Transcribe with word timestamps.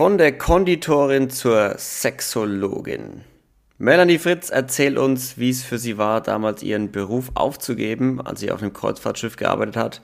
Von 0.00 0.16
der 0.16 0.32
Konditorin 0.32 1.28
zur 1.28 1.74
Sexologin. 1.76 3.20
Melanie 3.76 4.16
Fritz 4.16 4.48
erzählt 4.48 4.96
uns, 4.96 5.36
wie 5.36 5.50
es 5.50 5.62
für 5.62 5.76
sie 5.76 5.98
war, 5.98 6.22
damals 6.22 6.62
ihren 6.62 6.90
Beruf 6.90 7.32
aufzugeben, 7.34 8.18
als 8.18 8.40
sie 8.40 8.50
auf 8.50 8.62
einem 8.62 8.72
Kreuzfahrtschiff 8.72 9.36
gearbeitet 9.36 9.76
hat 9.76 10.00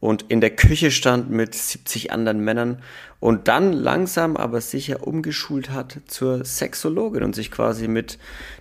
und 0.00 0.24
in 0.28 0.40
der 0.40 0.56
Küche 0.56 0.90
stand 0.90 1.30
mit 1.30 1.54
70 1.54 2.10
anderen 2.10 2.40
Männern 2.40 2.82
und 3.20 3.48
dann 3.48 3.74
langsam 3.74 4.38
aber 4.38 4.62
sicher 4.62 5.06
umgeschult 5.06 5.68
hat 5.70 6.00
zur 6.06 6.44
Sexologin 6.46 7.22
und 7.22 7.34
sich 7.34 7.50
quasi 7.50 7.86
mit 7.86 8.18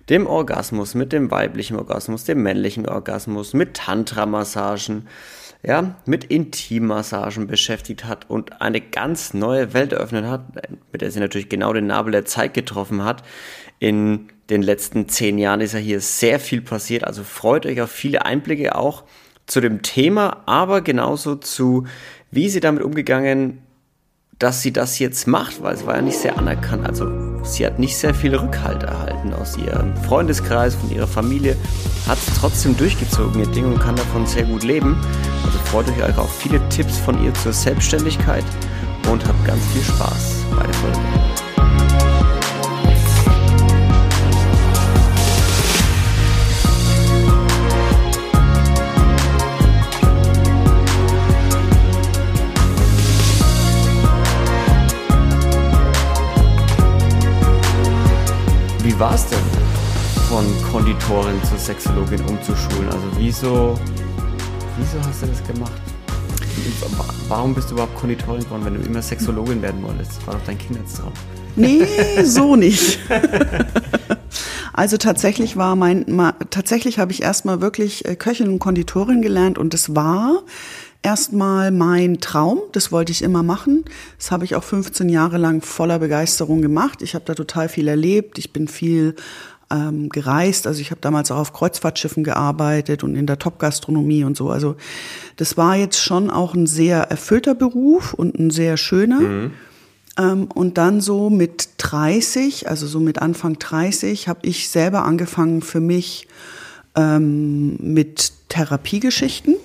dem 0.09 0.27
Orgasmus, 0.27 0.95
mit 0.95 1.13
dem 1.13 1.31
weiblichen 1.31 1.77
Orgasmus, 1.77 2.25
dem 2.25 2.43
männlichen 2.43 2.89
Orgasmus, 2.89 3.53
mit 3.53 3.73
Tantra-Massagen, 3.73 5.07
ja, 5.65 5.95
mit 6.05 6.25
Intimmassagen 6.25 7.47
beschäftigt 7.47 8.05
hat 8.05 8.29
und 8.29 8.61
eine 8.61 8.81
ganz 8.81 9.33
neue 9.33 9.73
Welt 9.73 9.93
eröffnet 9.93 10.25
hat, 10.25 10.45
mit 10.91 11.01
der 11.01 11.09
sie 11.09 11.21
natürlich 11.21 11.47
genau 11.47 11.71
den 11.71 11.87
Nabel 11.87 12.11
der 12.11 12.25
Zeit 12.25 12.53
getroffen 12.53 13.03
hat. 13.03 13.23
In 13.79 14.27
den 14.49 14.61
letzten 14.61 15.07
zehn 15.07 15.37
Jahren 15.37 15.61
ist 15.61 15.73
ja 15.73 15.79
hier 15.79 16.01
sehr 16.01 16.39
viel 16.39 16.61
passiert, 16.61 17.05
also 17.05 17.23
freut 17.23 17.65
euch 17.65 17.81
auf 17.81 17.91
viele 17.91 18.25
Einblicke 18.25 18.75
auch 18.75 19.03
zu 19.45 19.61
dem 19.61 19.81
Thema, 19.81 20.43
aber 20.45 20.81
genauso 20.81 21.35
zu, 21.35 21.85
wie 22.29 22.49
sie 22.49 22.59
damit 22.59 22.83
umgegangen, 22.83 23.61
dass 24.39 24.61
sie 24.61 24.73
das 24.73 24.99
jetzt 24.99 25.27
macht, 25.27 25.61
weil 25.61 25.75
es 25.75 25.85
war 25.85 25.95
ja 25.95 26.01
nicht 26.01 26.17
sehr 26.17 26.37
anerkannt. 26.37 26.85
Also 26.87 27.07
sie 27.43 27.65
hat 27.65 27.79
nicht 27.79 27.95
sehr 27.95 28.13
viel 28.13 28.35
Rückhalt 28.35 28.83
erhalten 28.83 29.33
aus 29.33 29.57
ihrem 29.57 29.95
Freundeskreis, 29.97 30.75
von 30.75 30.91
ihrer 30.91 31.07
Familie, 31.07 31.55
hat 32.07 32.17
es 32.17 32.33
trotzdem 32.39 32.75
durchgezogen, 32.75 33.39
ihr 33.39 33.47
Ding 33.47 33.65
und 33.65 33.79
kann 33.79 33.95
davon 33.95 34.25
sehr 34.25 34.43
gut 34.43 34.63
leben. 34.63 34.97
Also 35.45 35.57
freut 35.59 35.87
euch 35.89 36.17
auf 36.17 36.35
viele 36.37 36.59
Tipps 36.69 36.97
von 36.97 37.23
ihr 37.23 37.33
zur 37.35 37.53
Selbstständigkeit 37.53 38.45
und 39.11 39.25
habt 39.25 39.45
ganz 39.45 39.65
viel 39.67 39.83
Spaß 39.83 40.45
bei 40.57 40.63
der 40.63 40.73
Folge. 40.73 41.52
Wie 58.93 58.99
war 58.99 59.15
es 59.15 59.25
denn, 59.25 59.39
von 60.29 60.45
Konditorin 60.71 61.43
zur 61.49 61.57
Sexologin 61.57 62.21
umzuschulen? 62.25 62.89
Also 62.91 63.05
wieso, 63.17 63.79
wieso 64.77 65.07
hast 65.07 65.23
du 65.23 65.25
das 65.25 65.43
gemacht? 65.47 65.81
Warum 67.27 67.55
bist 67.55 67.71
du 67.71 67.73
überhaupt 67.73 67.95
Konditorin 67.95 68.43
geworden, 68.43 68.65
wenn 68.65 68.75
du 68.75 68.81
immer 68.81 69.01
Sexologin 69.01 69.63
werden 69.63 69.81
wolltest? 69.81 70.17
Das 70.17 70.27
war 70.27 70.35
doch 70.35 70.45
dein 70.45 70.59
Kindheitstraum. 70.59 71.11
Nee, 71.55 71.87
so 72.23 72.55
nicht. 72.55 72.99
Also 74.73 74.97
tatsächlich 74.97 75.57
war 75.57 75.75
mein, 75.75 76.05
tatsächlich 76.51 76.99
habe 76.99 77.11
ich 77.11 77.23
erstmal 77.23 77.61
wirklich 77.61 78.05
äh, 78.05 78.15
Köchin 78.15 78.47
und 78.47 78.59
Konditorin 78.59 79.23
gelernt 79.23 79.57
und 79.57 79.73
es 79.73 79.95
war 79.95 80.43
erstmal 81.03 81.69
mein 81.71 82.19
Traum, 82.19 82.61
das 82.71 82.91
wollte 82.91 83.11
ich 83.11 83.21
immer 83.21 83.43
machen. 83.43 83.85
Das 84.17 84.31
habe 84.31 84.45
ich 84.45 84.55
auch 84.55 84.63
15 84.63 85.09
Jahre 85.09 85.37
lang 85.37 85.61
voller 85.61 85.99
Begeisterung 85.99 86.61
gemacht. 86.61 87.01
Ich 87.01 87.13
habe 87.13 87.25
da 87.25 87.35
total 87.35 87.69
viel 87.69 87.87
erlebt. 87.87 88.39
Ich 88.39 88.53
bin 88.53 88.67
viel 88.67 89.15
ähm, 89.69 90.09
gereist. 90.09 90.65
Also 90.65 90.81
ich 90.81 90.91
habe 90.91 91.01
damals 91.01 91.29
auch 91.29 91.37
auf 91.37 91.53
Kreuzfahrtschiffen 91.53 92.23
gearbeitet 92.23 93.03
und 93.03 93.15
in 93.15 93.27
der 93.27 93.37
Top-Gastronomie 93.37 94.23
und 94.23 94.37
so. 94.37 94.49
Also 94.49 94.75
das 95.35 95.57
war 95.57 95.75
jetzt 95.75 95.99
schon 95.99 96.29
auch 96.29 96.53
ein 96.53 96.67
sehr 96.67 97.03
erfüllter 97.03 97.53
Beruf 97.53 98.13
und 98.13 98.39
ein 98.39 98.49
sehr 98.49 98.77
schöner. 98.77 99.19
Mhm. 99.19 99.51
Ähm, 100.17 100.47
und 100.53 100.77
dann 100.77 101.01
so 101.01 101.29
mit 101.29 101.69
30, 101.79 102.69
also 102.69 102.87
so 102.87 102.99
mit 102.99 103.21
Anfang 103.21 103.59
30, 103.59 104.27
habe 104.27 104.39
ich 104.43 104.69
selber 104.69 105.03
angefangen 105.03 105.61
für 105.61 105.79
mich 105.79 106.27
ähm, 106.95 107.75
mit 107.77 108.31
Therapiegeschichten. 108.49 109.55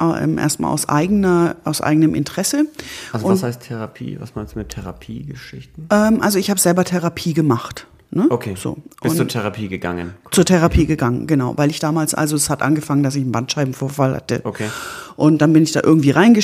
Ähm, 0.00 0.38
erstmal 0.38 0.72
aus 0.72 0.88
eigener, 0.88 1.56
aus 1.64 1.80
eigenem 1.80 2.14
Interesse. 2.14 2.66
Also 3.12 3.28
was 3.28 3.42
heißt 3.42 3.62
Therapie? 3.62 4.16
Was 4.20 4.34
meinst 4.34 4.54
du 4.54 4.58
mit 4.58 4.68
Therapiegeschichten? 4.68 5.88
Ähm, 5.90 6.20
also 6.20 6.38
ich 6.38 6.50
habe 6.50 6.60
selber 6.60 6.84
Therapie 6.84 7.34
gemacht. 7.34 7.86
Ne? 8.10 8.26
Okay. 8.30 8.54
So. 8.56 8.78
Bist 9.02 9.12
und 9.12 9.16
zur 9.16 9.28
Therapie 9.28 9.68
gegangen? 9.68 10.14
Zur 10.30 10.44
Therapie 10.46 10.86
gegangen, 10.86 11.26
genau. 11.26 11.58
Weil 11.58 11.70
ich 11.70 11.78
damals, 11.78 12.14
also 12.14 12.36
es 12.36 12.48
hat 12.48 12.62
angefangen, 12.62 13.02
dass 13.02 13.14
ich 13.16 13.22
einen 13.22 13.32
Bandscheibenvorfall 13.32 14.14
hatte. 14.14 14.40
Okay. 14.44 14.68
Und 15.16 15.38
dann 15.42 15.52
bin 15.52 15.62
ich 15.62 15.72
da 15.72 15.80
irgendwie 15.82 16.10
äh, 16.10 16.42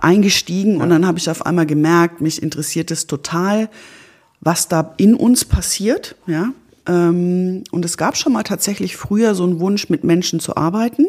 eingestiegen 0.00 0.76
ja. 0.76 0.82
und 0.82 0.90
dann 0.90 1.06
habe 1.06 1.18
ich 1.18 1.28
auf 1.28 1.44
einmal 1.44 1.66
gemerkt, 1.66 2.22
mich 2.22 2.42
interessiert 2.42 2.90
es 2.90 3.06
total, 3.06 3.68
was 4.40 4.68
da 4.68 4.94
in 4.96 5.14
uns 5.14 5.44
passiert, 5.44 6.16
ja. 6.26 6.50
Ähm, 6.86 7.64
und 7.70 7.84
es 7.84 7.96
gab 7.96 8.16
schon 8.16 8.32
mal 8.32 8.44
tatsächlich 8.44 8.96
früher 8.96 9.34
so 9.34 9.44
einen 9.44 9.60
Wunsch, 9.60 9.90
mit 9.90 10.04
Menschen 10.04 10.40
zu 10.40 10.56
arbeiten. 10.56 11.06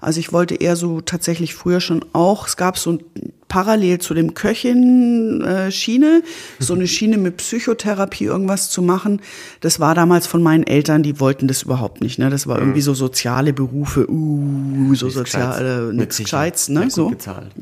Also 0.00 0.20
ich 0.20 0.32
wollte 0.32 0.54
eher 0.54 0.76
so 0.76 1.00
tatsächlich 1.00 1.54
früher 1.54 1.80
schon 1.80 2.04
auch, 2.12 2.46
es 2.46 2.56
gab 2.56 2.78
so 2.78 2.92
ein, 2.92 3.00
parallel 3.48 3.98
zu 3.98 4.12
dem 4.14 4.34
Köchin-Schiene, 4.34 6.22
äh, 6.22 6.62
so 6.62 6.74
eine 6.74 6.86
Schiene 6.88 7.16
mit 7.16 7.36
Psychotherapie 7.38 8.24
irgendwas 8.24 8.70
zu 8.70 8.82
machen. 8.82 9.20
Das 9.60 9.80
war 9.80 9.94
damals 9.94 10.26
von 10.26 10.42
meinen 10.42 10.64
Eltern, 10.64 11.02
die 11.02 11.20
wollten 11.20 11.48
das 11.48 11.62
überhaupt 11.62 12.00
nicht. 12.00 12.18
Ne? 12.18 12.28
Das 12.30 12.46
war 12.46 12.58
irgendwie 12.58 12.80
so 12.80 12.94
soziale 12.94 13.52
Berufe, 13.52 14.10
uh, 14.10 14.94
so 14.94 15.08
soziale, 15.08 15.92
nichts 15.92 16.18
Gescheites, 16.18 16.68
ne? 16.68 16.90
so. 16.90 17.12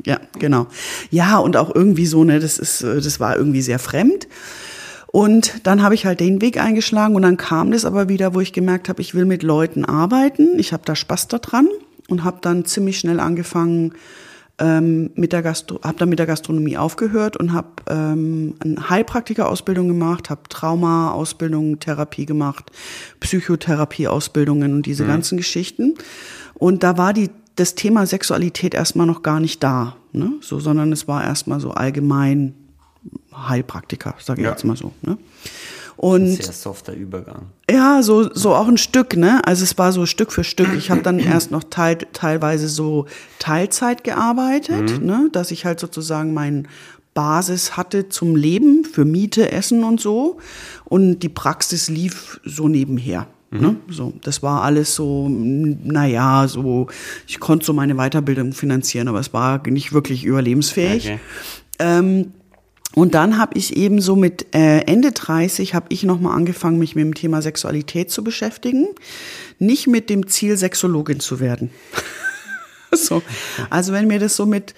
Ja, 0.05 0.19
genau. 0.39 0.67
Ja, 1.11 1.37
und 1.37 1.55
auch 1.57 1.73
irgendwie 1.73 2.05
so, 2.05 2.23
ne, 2.23 2.39
das 2.39 2.57
ist, 2.57 2.81
äh, 2.81 2.99
das 3.01 3.19
war 3.19 3.37
irgendwie 3.37 3.61
sehr 3.61 3.79
fremd. 3.79 4.27
Und 5.07 5.61
dann 5.63 5.81
habe 5.81 5.95
ich 5.95 6.05
halt 6.05 6.19
den 6.19 6.41
Weg 6.41 6.59
eingeschlagen 6.59 7.15
und 7.15 7.21
dann 7.21 7.37
kam 7.37 7.71
das 7.71 7.85
aber 7.85 8.09
wieder, 8.09 8.33
wo 8.33 8.41
ich 8.41 8.51
gemerkt 8.51 8.89
habe, 8.89 9.01
ich 9.01 9.15
will 9.15 9.23
mit 9.23 9.43
Leuten 9.43 9.85
arbeiten. 9.85 10.59
Ich 10.59 10.73
habe 10.73 10.83
da 10.85 10.93
Spaß 10.93 11.29
daran 11.29 11.69
und 12.09 12.23
habe 12.23 12.37
dann 12.41 12.65
ziemlich 12.65 12.99
schnell 12.99 13.19
angefangen 13.19 13.93
ähm, 14.57 15.11
mit 15.15 15.33
der 15.33 15.41
Gastro 15.41 15.81
habe 15.83 15.97
dann 15.97 16.09
mit 16.09 16.19
der 16.19 16.25
Gastronomie 16.25 16.77
aufgehört 16.77 17.35
und 17.35 17.51
habe 17.51 17.67
ähm, 17.89 18.55
eine 18.59 18.89
Heilpraktiker-Ausbildung 18.89 19.87
gemacht, 19.87 20.29
habe 20.29 20.43
Trauma-Ausbildung, 20.47 21.79
Therapie 21.79 22.25
gemacht, 22.25 22.71
Psychotherapie-Ausbildungen 23.19 24.73
und 24.73 24.85
diese 24.85 25.03
mhm. 25.03 25.07
ganzen 25.09 25.37
Geschichten. 25.37 25.95
Und 26.53 26.83
da 26.83 26.97
war 26.97 27.11
die 27.11 27.29
das 27.55 27.75
Thema 27.75 28.05
Sexualität 28.05 28.73
erstmal 28.73 29.07
noch 29.07 29.23
gar 29.23 29.39
nicht 29.39 29.63
da, 29.63 29.95
ne? 30.11 30.33
so, 30.41 30.59
sondern 30.59 30.91
es 30.91 31.07
war 31.07 31.23
erstmal 31.23 31.59
so 31.59 31.71
allgemein 31.71 32.53
Heilpraktiker, 33.33 34.15
sage 34.19 34.41
ich 34.41 34.45
ja. 34.45 34.51
jetzt 34.51 34.63
mal 34.63 34.75
so. 34.75 34.91
Ne? 35.01 35.17
Und 35.97 36.27
sehr 36.27 36.51
softer 36.51 36.93
Übergang. 36.93 37.47
Ja, 37.69 38.03
so, 38.03 38.33
so 38.33 38.53
auch 38.53 38.67
ein 38.67 38.77
Stück, 38.77 39.15
ne? 39.15 39.41
Also 39.45 39.63
es 39.63 39.77
war 39.77 39.91
so 39.91 40.05
Stück 40.05 40.31
für 40.31 40.43
Stück. 40.43 40.73
Ich 40.77 40.91
habe 40.91 41.01
dann 41.01 41.19
erst 41.19 41.51
noch 41.51 41.63
teil, 41.63 41.97
teilweise 42.13 42.67
so 42.67 43.05
Teilzeit 43.39 44.03
gearbeitet, 44.03 44.99
mhm. 44.99 45.05
ne? 45.05 45.29
Dass 45.31 45.51
ich 45.51 45.65
halt 45.65 45.79
sozusagen 45.79 46.33
mein 46.33 46.67
Basis 47.13 47.77
hatte 47.77 48.09
zum 48.09 48.35
Leben, 48.35 48.83
für 48.83 49.05
Miete, 49.05 49.51
Essen 49.51 49.83
und 49.83 50.01
so. 50.01 50.37
Und 50.83 51.19
die 51.19 51.29
Praxis 51.29 51.89
lief 51.89 52.39
so 52.43 52.67
nebenher. 52.67 53.27
Mhm. 53.51 53.61
Ne? 53.61 53.75
So, 53.89 54.13
das 54.21 54.43
war 54.43 54.63
alles 54.63 54.95
so, 54.95 55.27
naja, 55.29 56.47
so, 56.47 56.87
ich 57.25 57.39
konnte 57.39 57.65
so 57.65 57.73
meine 57.73 57.95
Weiterbildung 57.95 58.51
finanzieren, 58.53 59.07
aber 59.07 59.19
es 59.19 59.33
war 59.33 59.65
nicht 59.67 59.93
wirklich 59.93 60.25
überlebensfähig. 60.25 61.05
Okay. 61.05 61.19
Ähm, 61.79 62.33
und 62.95 63.13
dann 63.13 63.37
habe 63.37 63.57
ich 63.57 63.75
eben 63.75 63.99
so 63.99 64.15
mit 64.15 64.55
äh, 64.55 64.79
Ende 64.79 65.11
30 65.11 65.75
habe 65.75 65.87
ich 65.89 66.03
nochmal 66.03 66.35
angefangen, 66.35 66.79
mich 66.79 66.95
mit 66.95 67.03
dem 67.03 67.13
Thema 67.13 67.41
Sexualität 67.41 68.09
zu 68.09 68.23
beschäftigen. 68.23 68.87
Nicht 69.59 69.87
mit 69.87 70.09
dem 70.09 70.27
Ziel, 70.27 70.55
Sexologin 70.55 71.19
zu 71.19 71.41
werden. 71.41 71.71
so. 72.91 73.21
Also 73.69 73.91
wenn 73.91 74.07
mir 74.07 74.19
das 74.19 74.37
so 74.37 74.45
mit, 74.45 74.73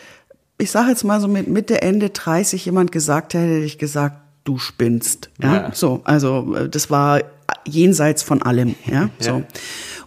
ich 0.58 0.72
sage 0.72 0.90
jetzt 0.90 1.04
mal 1.04 1.22
so 1.22 1.28
mit 1.28 1.48
Mitte, 1.48 1.84
Ende 1.84 2.10
30 2.10 2.66
jemand 2.66 2.92
gesagt 2.92 3.36
hätte, 3.36 3.46
hätte 3.46 3.66
ich 3.66 3.78
gesagt, 3.78 4.18
du 4.46 4.58
spinnst. 4.58 5.30
Ja? 5.40 5.54
ja. 5.54 5.72
So, 5.76 6.02
also 6.04 6.56
äh, 6.56 6.68
das 6.68 6.90
war 6.90 7.22
jenseits 7.66 8.24
von 8.24 8.42
allem. 8.42 8.74
Ja, 8.86 9.10
so. 9.20 9.30
Ja. 9.30 9.44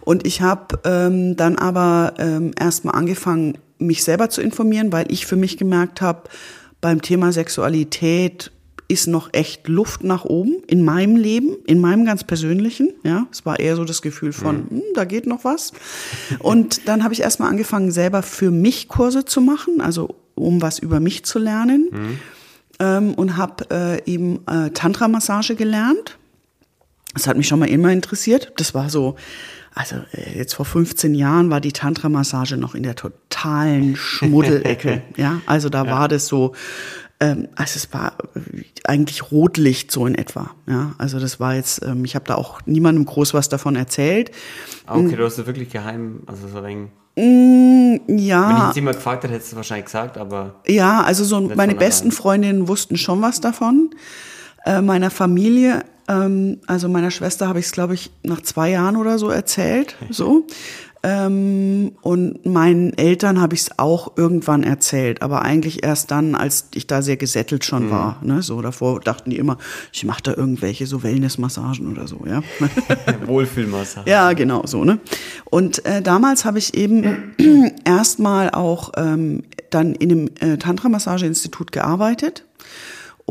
Und 0.01 0.27
ich 0.27 0.41
habe 0.41 0.79
ähm, 0.83 1.37
dann 1.37 1.57
aber 1.57 2.15
ähm, 2.17 2.51
erstmal 2.59 2.95
angefangen, 2.95 3.57
mich 3.77 4.03
selber 4.03 4.29
zu 4.29 4.41
informieren, 4.41 4.91
weil 4.91 5.09
ich 5.11 5.25
für 5.25 5.37
mich 5.37 5.57
gemerkt 5.57 6.01
habe, 6.01 6.29
beim 6.81 7.01
Thema 7.01 7.31
Sexualität 7.31 8.51
ist 8.91 9.07
noch 9.07 9.29
echt 9.31 9.69
Luft 9.69 10.03
nach 10.03 10.25
oben 10.25 10.63
in 10.67 10.83
meinem 10.83 11.15
Leben, 11.15 11.55
in 11.65 11.79
meinem 11.79 12.03
ganz 12.03 12.25
persönlichen. 12.25 12.91
Ja, 13.03 13.25
es 13.31 13.45
war 13.45 13.57
eher 13.57 13.77
so 13.77 13.85
das 13.85 14.01
Gefühl 14.01 14.33
von, 14.33 14.69
hm, 14.69 14.81
da 14.95 15.05
geht 15.05 15.27
noch 15.27 15.45
was. 15.45 15.71
Und 16.39 16.89
dann 16.89 17.03
habe 17.05 17.13
ich 17.13 17.21
erstmal 17.21 17.49
angefangen, 17.49 17.91
selber 17.91 18.21
für 18.21 18.51
mich 18.51 18.89
Kurse 18.89 19.23
zu 19.23 19.39
machen, 19.39 19.79
also 19.79 20.15
um 20.35 20.61
was 20.61 20.77
über 20.77 20.99
mich 20.99 21.23
zu 21.23 21.39
lernen. 21.39 21.87
Mhm. 21.89 22.19
Ähm, 22.79 23.13
und 23.13 23.37
habe 23.37 23.65
äh, 23.71 24.11
eben 24.11 24.45
äh, 24.47 24.71
Tantra-Massage 24.71 25.55
gelernt. 25.55 26.17
Das 27.13 27.27
hat 27.27 27.37
mich 27.37 27.47
schon 27.47 27.59
mal 27.59 27.69
immer 27.69 27.93
interessiert. 27.93 28.51
Das 28.57 28.73
war 28.73 28.89
so 28.89 29.15
also 29.73 29.97
äh, 30.13 30.37
jetzt 30.37 30.53
vor 30.53 30.65
15 30.65 31.15
Jahren 31.15 31.49
war 31.49 31.61
die 31.61 31.71
Tantra-Massage 31.71 32.57
noch 32.57 32.75
in 32.75 32.83
der 32.83 32.95
totalen 32.95 33.95
Schmuddelecke. 33.95 35.01
ja, 35.17 35.41
also 35.45 35.69
da 35.69 35.85
ja. 35.85 35.91
war 35.91 36.07
das 36.07 36.27
so, 36.27 36.53
ähm, 37.19 37.47
also 37.55 37.77
es 37.77 37.93
war 37.93 38.13
eigentlich 38.83 39.31
Rotlicht 39.31 39.91
so 39.91 40.05
in 40.05 40.15
etwa. 40.15 40.51
Ja, 40.67 40.93
also 40.97 41.19
das 41.19 41.39
war 41.39 41.55
jetzt, 41.55 41.83
ähm, 41.85 42.03
ich 42.03 42.15
habe 42.15 42.25
da 42.25 42.35
auch 42.35 42.61
niemandem 42.65 43.05
groß 43.05 43.33
was 43.33 43.49
davon 43.49 43.75
erzählt. 43.75 44.31
Ah, 44.85 44.97
okay, 44.97 45.15
du 45.15 45.23
hast 45.23 45.37
es 45.37 45.45
wirklich 45.45 45.69
geheim, 45.69 46.23
also 46.27 46.47
so 46.47 46.59
ein 46.59 46.89
Mm, 47.15 47.97
ja. 48.07 48.49
Wenn 48.49 48.57
ich 48.57 48.63
jetzt 48.67 48.75
jemand 48.75 48.95
gefragt 48.97 49.23
hätte, 49.23 49.33
hättest 49.33 49.51
du 49.51 49.57
wahrscheinlich 49.57 49.85
gesagt, 49.85 50.17
aber. 50.17 50.55
Ja, 50.65 51.01
also 51.01 51.25
so 51.25 51.41
meine 51.41 51.75
besten 51.75 52.11
Freundinnen 52.11 52.67
wussten 52.67 52.95
schon 52.97 53.21
was 53.21 53.41
davon. 53.41 53.89
Äh, 54.65 54.81
meiner 54.81 55.09
Familie, 55.09 55.83
ähm, 56.11 56.59
also 56.67 56.89
meiner 56.89 57.11
Schwester 57.11 57.47
habe 57.47 57.59
ich 57.59 57.65
es, 57.65 57.71
glaube 57.71 57.93
ich, 57.93 58.11
nach 58.23 58.41
zwei 58.41 58.71
Jahren 58.71 58.97
oder 58.97 59.17
so 59.17 59.29
erzählt. 59.29 59.95
So. 60.11 60.45
Ähm, 61.03 61.93
und 62.01 62.45
meinen 62.45 62.95
Eltern 62.95 63.41
habe 63.41 63.55
ich 63.55 63.61
es 63.61 63.79
auch 63.79 64.17
irgendwann 64.17 64.61
erzählt, 64.61 65.23
aber 65.23 65.41
eigentlich 65.41 65.83
erst 65.83 66.11
dann, 66.11 66.35
als 66.35 66.67
ich 66.75 66.85
da 66.85 67.01
sehr 67.01 67.17
gesättelt 67.17 67.65
schon 67.65 67.87
mhm. 67.87 67.91
war. 67.91 68.19
Ne? 68.21 68.43
So 68.43 68.61
davor 68.61 68.99
dachten 68.99 69.31
die 69.31 69.37
immer, 69.37 69.57
ich 69.91 70.03
mache 70.03 70.21
da 70.21 70.33
irgendwelche 70.35 70.85
so 70.85 71.01
Wellnessmassagen 71.01 71.91
oder 71.91 72.07
so, 72.07 72.21
ja. 72.27 72.43
Wohlfühlmassagen. 73.25 74.11
Ja, 74.11 74.33
genau 74.33 74.63
so. 74.67 74.83
Ne? 74.83 74.99
Und 75.49 75.83
äh, 75.85 76.03
damals 76.03 76.45
habe 76.45 76.59
ich 76.59 76.75
eben 76.75 77.33
erstmal 77.85 78.51
auch 78.51 78.91
ähm, 78.95 79.43
dann 79.71 79.95
in 79.95 80.11
einem 80.11 80.29
äh, 80.39 80.57
Tantra-Massage-Institut 80.57 81.71
gearbeitet 81.71 82.43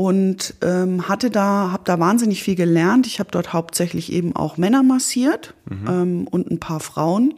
und 0.01 0.55
ähm, 0.63 1.09
hatte 1.09 1.29
da, 1.29 1.73
habe 1.73 1.83
da 1.85 2.01
wahnsinnig 2.01 2.43
viel 2.43 2.55
gelernt. 2.55 3.07
Ich 3.07 3.21
habe 3.21 3.29
dort 3.31 3.53
hauptsächlich 3.53 4.11
eben 4.11 4.35
auch 4.35 4.57
Männer 4.57 4.83
massiert 4.83 5.53
mhm. 5.69 5.87
ähm, 5.87 6.27
und 6.27 6.51
ein 6.51 6.59
paar 6.59 6.81
Frauen. 6.81 7.35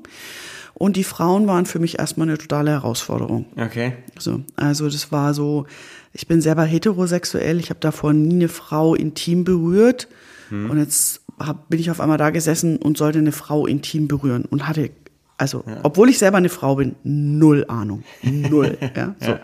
Und 0.72 0.94
die 0.96 1.02
Frauen 1.02 1.48
waren 1.48 1.66
für 1.66 1.80
mich 1.80 1.98
erstmal 1.98 2.28
eine 2.28 2.38
totale 2.38 2.70
Herausforderung. 2.70 3.46
Okay. 3.56 3.94
So, 4.16 4.42
also 4.54 4.88
das 4.88 5.10
war 5.10 5.34
so, 5.34 5.66
ich 6.12 6.28
bin 6.28 6.40
selber 6.40 6.62
heterosexuell, 6.62 7.58
ich 7.58 7.70
habe 7.70 7.80
davor 7.80 8.12
nie 8.12 8.36
eine 8.36 8.48
Frau 8.48 8.94
intim 8.94 9.42
berührt. 9.42 10.06
Mhm. 10.50 10.70
Und 10.70 10.78
jetzt 10.78 11.22
hab, 11.40 11.68
bin 11.68 11.80
ich 11.80 11.90
auf 11.90 12.00
einmal 12.00 12.18
da 12.18 12.30
gesessen 12.30 12.76
und 12.76 12.96
sollte 12.96 13.18
eine 13.18 13.32
Frau 13.32 13.66
intim 13.66 14.06
berühren 14.06 14.44
und 14.44 14.68
hatte, 14.68 14.90
also, 15.36 15.64
ja. 15.66 15.80
obwohl 15.82 16.08
ich 16.10 16.18
selber 16.18 16.36
eine 16.36 16.48
Frau 16.48 16.76
bin, 16.76 16.94
null 17.02 17.64
Ahnung. 17.66 18.04
Null. 18.22 18.78
ja, 18.94 19.16
so. 19.18 19.30
Ja. 19.32 19.40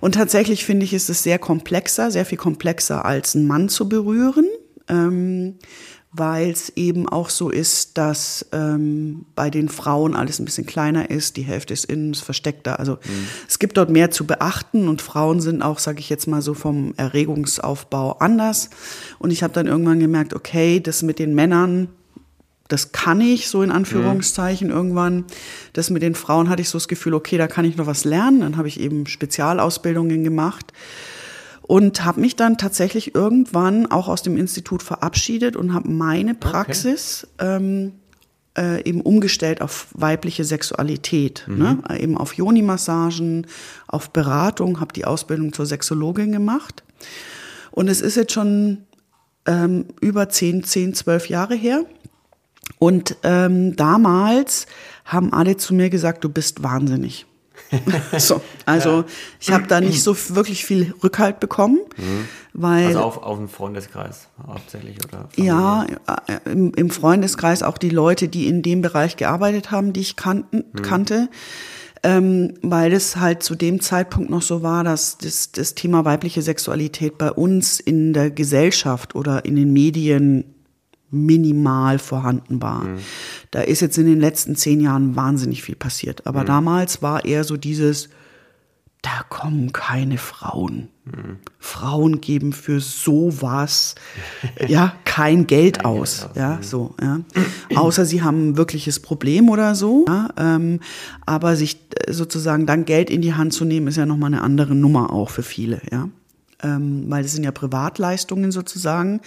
Und 0.00 0.14
tatsächlich 0.14 0.64
finde 0.64 0.84
ich, 0.84 0.92
ist 0.92 1.08
es 1.08 1.22
sehr 1.22 1.38
komplexer, 1.38 2.10
sehr 2.10 2.24
viel 2.24 2.38
komplexer 2.38 3.04
als 3.04 3.34
einen 3.34 3.46
Mann 3.46 3.68
zu 3.68 3.88
berühren. 3.88 4.46
Ähm, 4.88 5.56
weil 6.18 6.50
es 6.50 6.70
eben 6.76 7.08
auch 7.08 7.28
so 7.28 7.50
ist, 7.50 7.98
dass 7.98 8.46
ähm, 8.52 9.26
bei 9.34 9.50
den 9.50 9.68
Frauen 9.68 10.16
alles 10.16 10.38
ein 10.38 10.46
bisschen 10.46 10.64
kleiner 10.64 11.10
ist, 11.10 11.36
die 11.36 11.42
Hälfte 11.42 11.74
ist 11.74 11.84
innen, 11.84 12.12
ist 12.12 12.22
versteckter. 12.22 12.78
Also 12.78 12.94
mhm. 12.94 13.26
es 13.46 13.58
gibt 13.58 13.76
dort 13.76 13.90
mehr 13.90 14.10
zu 14.10 14.26
beachten 14.26 14.88
und 14.88 15.02
Frauen 15.02 15.40
sind 15.40 15.62
auch, 15.62 15.78
sage 15.78 16.00
ich 16.00 16.08
jetzt 16.08 16.26
mal 16.26 16.40
so, 16.40 16.54
vom 16.54 16.94
Erregungsaufbau 16.96 18.12
anders. 18.12 18.70
Und 19.18 19.30
ich 19.30 19.42
habe 19.42 19.52
dann 19.52 19.66
irgendwann 19.66 20.00
gemerkt, 20.00 20.32
okay, 20.32 20.80
das 20.80 21.02
mit 21.02 21.18
den 21.18 21.34
Männern 21.34 21.88
das 22.68 22.92
kann 22.92 23.20
ich, 23.20 23.48
so 23.48 23.62
in 23.62 23.70
Anführungszeichen 23.70 24.68
mhm. 24.68 24.74
irgendwann. 24.74 25.24
Das 25.72 25.90
mit 25.90 26.02
den 26.02 26.14
Frauen 26.14 26.48
hatte 26.48 26.62
ich 26.62 26.68
so 26.68 26.78
das 26.78 26.88
Gefühl, 26.88 27.14
okay, 27.14 27.38
da 27.38 27.46
kann 27.46 27.64
ich 27.64 27.76
noch 27.76 27.86
was 27.86 28.04
lernen. 28.04 28.40
Dann 28.40 28.56
habe 28.56 28.68
ich 28.68 28.80
eben 28.80 29.06
Spezialausbildungen 29.06 30.24
gemacht 30.24 30.72
und 31.62 32.04
habe 32.04 32.20
mich 32.20 32.36
dann 32.36 32.58
tatsächlich 32.58 33.14
irgendwann 33.14 33.86
auch 33.90 34.08
aus 34.08 34.22
dem 34.22 34.36
Institut 34.36 34.82
verabschiedet 34.82 35.56
und 35.56 35.74
habe 35.74 35.88
meine 35.88 36.34
Praxis 36.34 37.26
okay. 37.38 37.56
ähm, 37.56 37.92
äh, 38.56 38.82
eben 38.84 39.00
umgestellt 39.00 39.60
auf 39.60 39.88
weibliche 39.92 40.44
Sexualität, 40.44 41.44
mhm. 41.46 41.58
ne? 41.58 41.78
eben 41.98 42.16
auf 42.16 42.34
Joni-Massagen, 42.34 43.46
auf 43.86 44.10
Beratung, 44.10 44.80
habe 44.80 44.92
die 44.92 45.04
Ausbildung 45.04 45.52
zur 45.52 45.66
Sexologin 45.66 46.32
gemacht. 46.32 46.82
Und 47.70 47.88
es 47.88 48.00
ist 48.00 48.16
jetzt 48.16 48.32
schon 48.32 48.86
ähm, 49.46 49.86
über 50.00 50.28
10, 50.28 50.64
10, 50.64 50.94
12 50.94 51.28
Jahre 51.28 51.54
her. 51.54 51.84
Und 52.78 53.16
ähm, 53.22 53.76
damals 53.76 54.66
haben 55.04 55.32
alle 55.32 55.56
zu 55.56 55.74
mir 55.74 55.90
gesagt, 55.90 56.24
du 56.24 56.28
bist 56.28 56.62
wahnsinnig. 56.62 57.26
so, 58.18 58.40
also 58.64 58.90
ja. 58.90 59.04
ich 59.40 59.50
habe 59.50 59.66
da 59.66 59.80
nicht 59.80 60.02
so 60.02 60.16
wirklich 60.30 60.64
viel 60.64 60.94
Rückhalt 61.02 61.40
bekommen, 61.40 61.80
mhm. 61.96 62.28
weil 62.52 62.88
also 62.88 63.00
auf, 63.00 63.22
auf 63.22 63.38
dem 63.38 63.48
Freundeskreis 63.48 64.28
hauptsächlich 64.46 64.98
oder 65.04 65.28
Familie. 65.30 65.44
ja 65.44 65.86
äh, 66.26 66.50
im, 66.50 66.72
im, 66.74 66.90
Freundeskreis 66.90 67.62
auch 67.62 67.78
die 67.78 67.90
Leute, 67.90 68.28
die 68.28 68.46
in 68.46 68.62
dem 68.62 68.82
Bereich 68.82 69.16
gearbeitet 69.16 69.70
haben, 69.70 69.92
die 69.92 70.00
ich 70.00 70.16
kannten, 70.16 70.64
mhm. 70.72 70.82
kannte, 70.82 71.28
ähm, 72.02 72.54
weil 72.62 72.92
es 72.92 73.16
halt 73.16 73.42
zu 73.42 73.54
dem 73.54 73.80
Zeitpunkt 73.80 74.30
noch 74.30 74.42
so 74.42 74.62
war, 74.62 74.84
dass 74.84 75.18
das, 75.18 75.50
das 75.50 75.74
Thema 75.74 76.04
weibliche 76.04 76.42
Sexualität 76.42 77.18
bei 77.18 77.32
uns 77.32 77.80
in 77.80 78.12
der 78.12 78.30
Gesellschaft 78.30 79.14
oder 79.14 79.44
in 79.44 79.56
den 79.56 79.72
Medien 79.72 80.44
minimal 81.24 81.98
vorhanden 81.98 82.60
war. 82.62 82.84
Mhm. 82.84 82.98
Da 83.50 83.60
ist 83.62 83.80
jetzt 83.80 83.98
in 83.98 84.06
den 84.06 84.20
letzten 84.20 84.56
zehn 84.56 84.80
Jahren 84.80 85.16
wahnsinnig 85.16 85.62
viel 85.62 85.76
passiert. 85.76 86.26
Aber 86.26 86.42
mhm. 86.42 86.46
damals 86.46 87.02
war 87.02 87.24
eher 87.24 87.44
so 87.44 87.56
dieses, 87.56 88.08
da 89.02 89.22
kommen 89.28 89.72
keine 89.72 90.18
Frauen. 90.18 90.88
Mhm. 91.04 91.38
Frauen 91.58 92.20
geben 92.20 92.52
für 92.52 92.80
sowas 92.80 93.94
ja 94.68 94.94
kein 95.04 95.46
Geld 95.46 95.78
kein 95.78 95.86
aus. 95.86 96.20
Geld 96.20 96.30
aus. 96.30 96.36
Ja, 96.36 96.56
mhm. 96.56 96.62
so, 96.62 96.94
ja. 97.00 97.20
Außer 97.74 98.04
sie 98.04 98.22
haben 98.22 98.50
ein 98.50 98.56
wirkliches 98.56 99.00
Problem 99.00 99.48
oder 99.48 99.74
so. 99.74 100.04
Ja, 100.08 100.28
ähm, 100.36 100.80
aber 101.24 101.56
sich 101.56 101.78
äh, 101.94 102.12
sozusagen 102.12 102.66
dann 102.66 102.84
Geld 102.84 103.10
in 103.10 103.22
die 103.22 103.34
Hand 103.34 103.52
zu 103.52 103.64
nehmen, 103.64 103.86
ist 103.86 103.96
ja 103.96 104.06
nochmal 104.06 104.32
eine 104.32 104.42
andere 104.42 104.74
Nummer 104.74 105.12
auch 105.12 105.30
für 105.30 105.42
viele, 105.42 105.80
ja 105.90 106.08
ähm, 106.62 107.04
weil 107.08 107.22
das 107.22 107.32
sind 107.32 107.44
ja 107.44 107.50
Privatleistungen 107.50 108.50
sozusagen. 108.50 109.20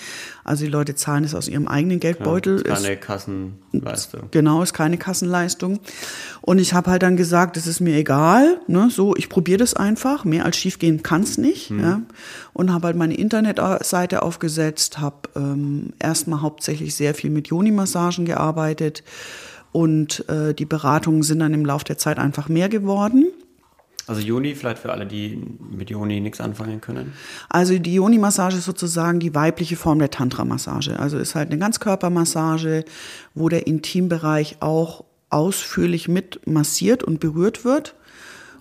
Also 0.43 0.65
die 0.65 0.71
Leute 0.71 0.95
zahlen 0.95 1.23
es 1.23 1.35
aus 1.35 1.47
ihrem 1.47 1.67
eigenen 1.67 1.99
Geldbeutel. 1.99 2.63
Ja, 2.65 2.73
ist 2.73 2.83
keine 2.83 2.97
Kassenleistung. 2.97 4.21
Genau, 4.31 4.63
ist 4.63 4.73
keine 4.73 4.97
Kassenleistung. 4.97 5.79
Und 6.41 6.59
ich 6.59 6.73
habe 6.73 6.89
halt 6.89 7.03
dann 7.03 7.17
gesagt, 7.17 7.55
das 7.55 7.67
ist 7.67 7.81
mir 7.81 7.95
egal. 7.95 8.59
Ne? 8.67 8.89
So, 8.89 9.15
ich 9.15 9.29
probiere 9.29 9.59
das 9.59 9.75
einfach. 9.75 10.25
Mehr 10.25 10.45
als 10.45 10.57
schiefgehen 10.57 11.03
kann 11.03 11.21
es 11.21 11.37
nicht. 11.37 11.69
Hm. 11.69 11.79
Ja? 11.79 12.01
Und 12.53 12.73
habe 12.73 12.87
halt 12.87 12.95
meine 12.95 13.15
Internetseite 13.15 14.23
aufgesetzt, 14.23 14.99
habe 14.99 15.29
ähm, 15.35 15.93
erstmal 15.99 16.41
hauptsächlich 16.41 16.95
sehr 16.95 17.13
viel 17.13 17.29
mit 17.29 17.47
Joni-Massagen 17.47 18.25
gearbeitet. 18.25 19.03
Und 19.71 20.27
äh, 20.29 20.55
die 20.55 20.65
Beratungen 20.65 21.21
sind 21.21 21.39
dann 21.39 21.53
im 21.53 21.63
Laufe 21.65 21.85
der 21.85 21.99
Zeit 21.99 22.17
einfach 22.17 22.49
mehr 22.49 22.69
geworden. 22.69 23.27
Also 24.09 24.21
Joni, 24.21 24.55
vielleicht 24.55 24.79
für 24.79 24.91
alle, 24.91 25.05
die 25.05 25.39
mit 25.69 25.91
Joni 25.91 26.19
nichts 26.19 26.41
anfangen 26.41 26.81
können. 26.81 27.13
Also 27.47 27.77
die 27.77 27.93
Joni-Massage 27.93 28.57
ist 28.57 28.65
sozusagen 28.65 29.19
die 29.19 29.35
weibliche 29.35 29.75
Form 29.75 29.99
der 29.99 30.09
Tantra-Massage. 30.09 30.97
Also 30.97 31.19
ist 31.19 31.35
halt 31.35 31.51
eine 31.51 31.59
Ganzkörpermassage, 31.59 32.85
wo 33.35 33.49
der 33.49 33.67
Intimbereich 33.67 34.57
auch 34.61 35.05
ausführlich 35.29 36.07
mit 36.07 36.41
massiert 36.47 37.03
und 37.03 37.19
berührt 37.19 37.63
wird. 37.63 37.93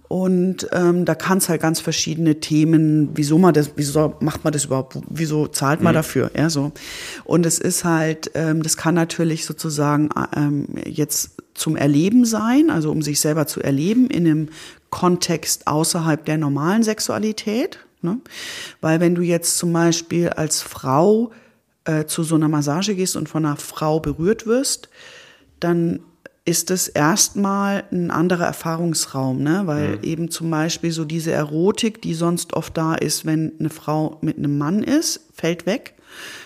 Und 0.09 0.69
ähm, 0.73 1.07
da 1.07 1.15
kann 1.15 1.39
es 1.39 1.49
halt 1.49 1.63
ganz 1.63 1.81
verschiedene 1.81 2.41
Themen, 2.41 3.11
wieso 3.15 3.39
man 3.39 3.55
das, 3.55 3.73
wieso 3.77 4.17
macht 4.21 4.45
man 4.45 4.53
das 4.53 4.67
überhaupt, 4.67 4.99
wieso 5.09 5.47
zahlt 5.47 5.83
man 5.83 5.93
mhm. 5.93 5.97
dafür, 5.97 6.31
ja 6.37 6.51
so. 6.51 6.73
Und 7.25 7.47
es 7.47 7.59
ist 7.59 7.85
halt, 7.85 8.31
ähm, 8.35 8.63
das 8.63 8.77
kann 8.77 8.95
natürlich 8.95 9.47
sozusagen 9.47 10.11
ähm, 10.35 10.67
jetzt 10.87 11.43
zum 11.53 11.77
Erleben 11.77 12.25
sein, 12.25 12.71
also 12.71 12.91
um 12.91 13.03
sich 13.03 13.21
selber 13.21 13.47
zu 13.47 13.61
erleben 13.61 14.09
in 14.09 14.27
einem 14.27 14.49
Kontext 14.91 15.67
außerhalb 15.67 16.25
der 16.25 16.39
normalen 16.39 16.83
Sexualität. 16.83 17.79
Ne? 18.03 18.21
Weil 18.81 19.01
wenn 19.01 19.15
du 19.15 19.23
jetzt 19.23 19.59
zum 19.59 19.73
Beispiel 19.73 20.31
als 20.31 20.63
Frau 20.63 21.33
äh, 21.85 22.05
zu 22.05 22.23
so 22.23 22.37
einer 22.37 22.49
Massage 22.49 22.95
gehst 22.95 23.17
und 23.17 23.29
von 23.29 23.45
einer 23.45 23.57
Frau 23.57 24.01
berührt 24.01 24.47
wirst, 24.47 24.89
dann 25.61 26.01
ist 26.45 26.71
es 26.71 26.89
erstmal 26.89 27.85
ein 27.93 28.11
anderer 28.11 28.47
Erfahrungsraum, 28.47 29.43
ne? 29.43 29.63
weil 29.67 29.97
mhm. 29.97 30.03
eben 30.03 30.31
zum 30.31 30.51
Beispiel 30.51 30.93
so 30.93 31.05
diese 31.05 31.31
Erotik, 31.33 32.01
die 32.01 32.15
sonst 32.15 32.55
oft 32.55 32.75
da 32.77 32.95
ist, 32.95 33.27
wenn 33.27 33.53
eine 33.59 33.69
Frau 33.69 34.17
mit 34.23 34.39
einem 34.39 34.57
Mann 34.57 34.83
ist, 34.83 35.21
fällt 35.35 35.67
weg. 35.67 35.95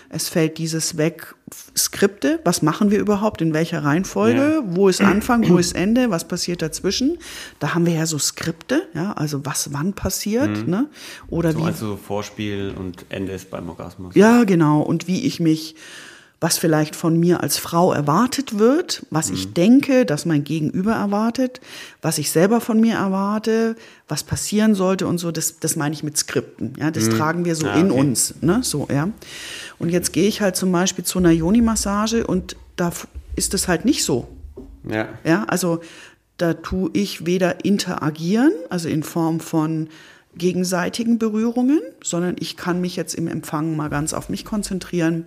Es 0.09 0.29
fällt 0.29 0.59
dieses 0.59 0.99
weg, 0.99 1.35
Skripte, 1.77 2.41
was 2.45 2.63
machen 2.63 2.91
wir 2.91 2.99
überhaupt, 2.99 3.41
in 3.41 3.55
welcher 3.55 3.83
Reihenfolge, 3.83 4.63
ja. 4.63 4.63
wo 4.65 4.89
ist 4.89 5.01
Anfang, 5.01 5.49
wo 5.49 5.59
ist 5.59 5.73
Ende, 5.73 6.11
was 6.11 6.29
passiert 6.29 6.61
dazwischen. 6.61 7.19
Da 7.61 7.75
haben 7.75 7.87
wir 7.87 7.95
ja 7.95 8.07
so 8.07 8.19
Skripte, 8.19 8.83
ja, 8.95 9.13
also 9.13 9.45
was 9.47 9.73
wann 9.73 9.95
passiert, 9.95 10.65
mhm. 10.65 10.71
ne? 10.71 10.89
Oder 11.29 11.53
so 11.53 11.59
wie. 11.59 11.63
Also 11.65 11.97
Vorspiel 11.97 12.75
und 12.79 13.07
Ende 13.09 13.33
ist 13.33 13.51
beim 13.51 13.69
Orgasmus. 13.69 14.15
Ja, 14.15 14.45
genau. 14.45 14.81
Und 14.83 15.07
wie 15.07 15.25
ich 15.27 15.41
mich 15.41 15.77
was 16.43 16.59
vielleicht 16.59 16.97
von 16.97 17.21
mir 17.21 17.41
als 17.41 17.57
Frau 17.57 17.93
erwartet 17.93 18.59
wird, 18.59 19.07
was 19.11 19.29
mhm. 19.29 19.37
ich 19.37 19.53
denke, 19.53 20.05
dass 20.05 20.27
mein 20.27 20.43
Gegenüber 20.43 20.93
erwartet, 20.93 21.61
was 22.03 22.19
ich 22.19 22.33
selber 22.33 22.61
von 22.61 22.81
mir 22.81 22.97
erwarte, 22.97 23.77
was 24.09 24.25
passieren 24.25 24.75
sollte 24.75 25.07
und 25.07 25.19
so, 25.19 25.31
das, 25.31 25.61
das 25.61 25.77
meine 25.77 25.95
ich 25.95 26.03
mit 26.03 26.19
Skripten. 26.19 26.75
Ja, 26.81 26.91
das 26.91 27.07
mhm. 27.07 27.17
tragen 27.17 27.45
wir 27.45 27.55
so 27.55 27.67
ja, 27.67 27.75
in 27.75 27.93
okay. 27.93 28.01
uns. 28.01 28.35
Ne? 28.41 28.59
So, 28.65 28.89
ja. 28.91 29.09
Und 29.79 29.91
jetzt 29.91 30.13
gehe 30.13 30.27
ich 30.27 30.41
halt 30.41 30.57
zum 30.57 30.73
Beispiel 30.73 31.05
zu 31.05 31.21
einer 31.21 31.31
Yoni-Massage 31.31 32.27
und 32.27 32.57
da 32.75 32.91
ist 33.37 33.55
es 33.55 33.69
halt 33.69 33.85
nicht 33.85 34.03
so. 34.03 34.27
Ja. 34.91 35.11
Ja, 35.23 35.45
also 35.45 35.81
da 36.39 36.55
tue 36.55 36.91
ich 36.93 37.25
weder 37.25 37.65
interagieren, 37.65 38.53
also 38.69 38.89
in 38.89 39.05
Form 39.05 39.39
von 39.39 39.91
gegenseitigen 40.35 41.21
Berührungen, 41.21 41.83
sondern 42.03 42.35
ich 42.41 42.57
kann 42.57 42.81
mich 42.81 42.97
jetzt 42.97 43.15
im 43.15 43.29
Empfang 43.29 43.77
mal 43.77 43.91
ganz 43.91 44.13
auf 44.13 44.29
mich 44.29 44.45
konzentrieren. 44.45 45.27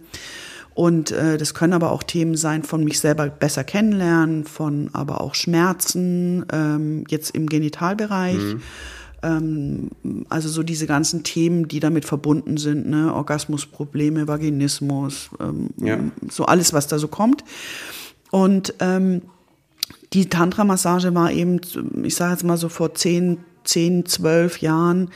Und 0.75 1.11
äh, 1.11 1.37
das 1.37 1.53
können 1.53 1.71
aber 1.71 1.91
auch 1.91 2.03
Themen 2.03 2.35
sein 2.35 2.63
von 2.63 2.83
mich 2.83 2.99
selber 2.99 3.29
besser 3.29 3.63
kennenlernen, 3.63 4.43
von 4.43 4.89
aber 4.91 5.21
auch 5.21 5.33
Schmerzen, 5.33 6.45
ähm, 6.51 7.05
jetzt 7.07 7.33
im 7.33 7.47
Genitalbereich. 7.47 8.37
Mhm. 8.37 8.61
Ähm, 9.23 9.89
also 10.27 10.49
so 10.49 10.63
diese 10.63 10.85
ganzen 10.85 11.23
Themen, 11.23 11.69
die 11.69 11.79
damit 11.79 12.03
verbunden 12.03 12.57
sind, 12.57 12.87
ne? 12.87 13.13
Orgasmusprobleme, 13.13 14.27
Vaginismus, 14.27 15.29
ähm, 15.39 15.69
ja. 15.77 15.97
so 16.29 16.45
alles, 16.45 16.73
was 16.73 16.87
da 16.87 16.99
so 16.99 17.07
kommt. 17.07 17.45
Und 18.29 18.73
ähm, 18.81 19.21
die 20.11 20.27
Tantra-Massage 20.27 21.15
war 21.15 21.31
eben, 21.31 21.61
ich 22.03 22.15
sage 22.15 22.33
jetzt 22.33 22.43
mal 22.43 22.57
so 22.57 22.67
vor 22.67 22.93
zehn, 22.95 23.37
zehn, 23.63 24.05
zwölf 24.05 24.59
Jahren, 24.59 25.09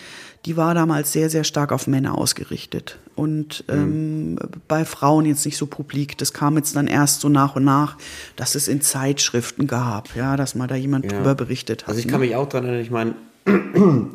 die 0.45 0.55
war 0.55 0.73
damals 0.73 1.11
sehr, 1.11 1.29
sehr 1.29 1.43
stark 1.43 1.71
auf 1.71 1.87
Männer 1.87 2.17
ausgerichtet. 2.17 2.97
Und 3.15 3.65
mhm. 3.67 3.73
ähm, 3.73 4.39
bei 4.67 4.85
Frauen 4.85 5.25
jetzt 5.25 5.45
nicht 5.45 5.57
so 5.57 5.65
publik. 5.65 6.17
Das 6.17 6.31
kam 6.31 6.55
jetzt 6.55 6.75
dann 6.75 6.87
erst 6.87 7.21
so 7.21 7.29
nach 7.29 7.55
und 7.55 7.65
nach, 7.65 7.97
dass 8.37 8.55
es 8.55 8.67
in 8.67 8.81
Zeitschriften 8.81 9.67
gab, 9.67 10.15
ja, 10.15 10.37
dass 10.37 10.55
mal 10.55 10.67
da 10.67 10.75
jemand 10.75 11.05
ja. 11.05 11.17
drüber 11.17 11.35
berichtet 11.35 11.83
hat. 11.83 11.89
Also 11.89 11.99
ich 11.99 12.07
kann 12.07 12.21
ne? 12.21 12.27
mich 12.27 12.35
auch 12.35 12.47
dran 12.47 12.63
erinnern, 12.63 12.81
ich 12.81 12.91
meine, 12.91 13.15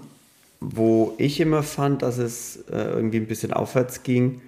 wo 0.60 1.14
ich 1.18 1.40
immer 1.40 1.62
fand, 1.62 2.00
dass 2.02 2.16
es 2.16 2.56
äh, 2.70 2.78
irgendwie 2.78 3.18
ein 3.18 3.26
bisschen 3.26 3.52
aufwärts 3.52 4.02
ging, 4.02 4.40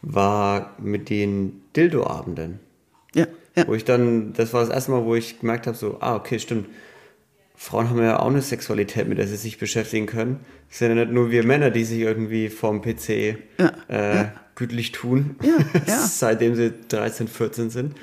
war 0.00 0.74
mit 0.78 1.10
den 1.10 1.60
Dildo-Abenden. 1.76 2.58
Ja, 3.14 3.26
ja. 3.54 3.66
Wo 3.66 3.74
ich 3.74 3.84
dann, 3.84 4.32
das 4.32 4.54
war 4.54 4.62
das 4.62 4.70
erste 4.70 4.92
Mal, 4.92 5.04
wo 5.04 5.14
ich 5.14 5.40
gemerkt 5.40 5.66
habe, 5.66 5.76
so, 5.76 5.98
ah, 6.00 6.16
okay, 6.16 6.38
stimmt 6.38 6.66
Frauen 7.62 7.90
haben 7.90 8.02
ja 8.02 8.18
auch 8.18 8.30
eine 8.30 8.40
Sexualität, 8.40 9.06
mit 9.06 9.18
der 9.18 9.26
sie 9.26 9.36
sich 9.36 9.58
beschäftigen 9.58 10.06
können. 10.06 10.40
Es 10.70 10.78
sind 10.78 10.96
ja 10.96 11.04
nicht 11.04 11.12
nur 11.12 11.30
wir 11.30 11.44
Männer, 11.44 11.70
die 11.70 11.84
sich 11.84 11.98
irgendwie 11.98 12.48
vorm 12.48 12.80
PC 12.80 13.36
ja, 13.58 13.72
äh, 13.90 14.16
ja. 14.16 14.32
gütlich 14.54 14.92
tun, 14.92 15.36
ja, 15.42 15.98
seitdem 16.06 16.54
sie 16.54 16.72
13, 16.88 17.28
14 17.28 17.68
sind, 17.68 17.96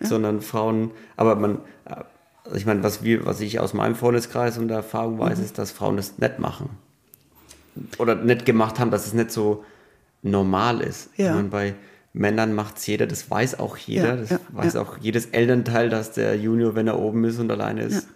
sondern 0.00 0.40
Frauen, 0.40 0.90
aber 1.18 1.36
man, 1.36 1.58
also 1.84 2.56
ich 2.56 2.64
meine, 2.64 2.82
was, 2.82 3.04
wir, 3.04 3.26
was 3.26 3.42
ich 3.42 3.60
aus 3.60 3.74
meinem 3.74 3.94
Freundeskreis 3.94 4.56
und 4.56 4.68
der 4.68 4.78
Erfahrung 4.78 5.18
weiß, 5.18 5.36
mhm. 5.36 5.44
ist, 5.44 5.58
dass 5.58 5.70
Frauen 5.70 5.98
das 5.98 6.16
nicht 6.16 6.38
machen. 6.38 6.70
Oder 7.98 8.14
nicht 8.14 8.46
gemacht 8.46 8.80
haben, 8.80 8.90
dass 8.90 9.06
es 9.06 9.12
nicht 9.12 9.30
so 9.30 9.66
normal 10.22 10.80
ist. 10.80 11.10
Ja. 11.18 11.34
Meine, 11.34 11.48
bei 11.48 11.74
Männern 12.14 12.54
macht 12.54 12.78
es 12.78 12.86
jeder, 12.86 13.06
das 13.06 13.30
weiß 13.30 13.58
auch 13.58 13.76
jeder, 13.76 14.16
das 14.16 14.40
weiß 14.48 14.76
auch 14.76 14.96
jedes 14.96 15.26
Elternteil, 15.26 15.90
dass 15.90 16.12
der 16.12 16.38
Junior, 16.38 16.74
wenn 16.74 16.86
er 16.86 16.98
oben 16.98 17.22
ist 17.24 17.38
und 17.38 17.50
alleine 17.50 17.82
ist, 17.82 18.08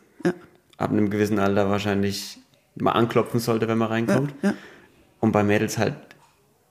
ab 0.79 0.91
einem 0.91 1.11
gewissen 1.11 1.39
Alter 1.39 1.69
wahrscheinlich 1.69 2.39
mal 2.77 2.93
anklopfen 2.93 3.41
sollte, 3.41 3.69
wenn 3.69 3.79
man 3.79 3.89
reinkommt. 3.89 4.33
Ja, 4.43 4.51
ja. 4.51 4.57
Und 5.21 5.33
bei 5.33 5.43
Mädels 5.43 5.77
halt 5.77 5.95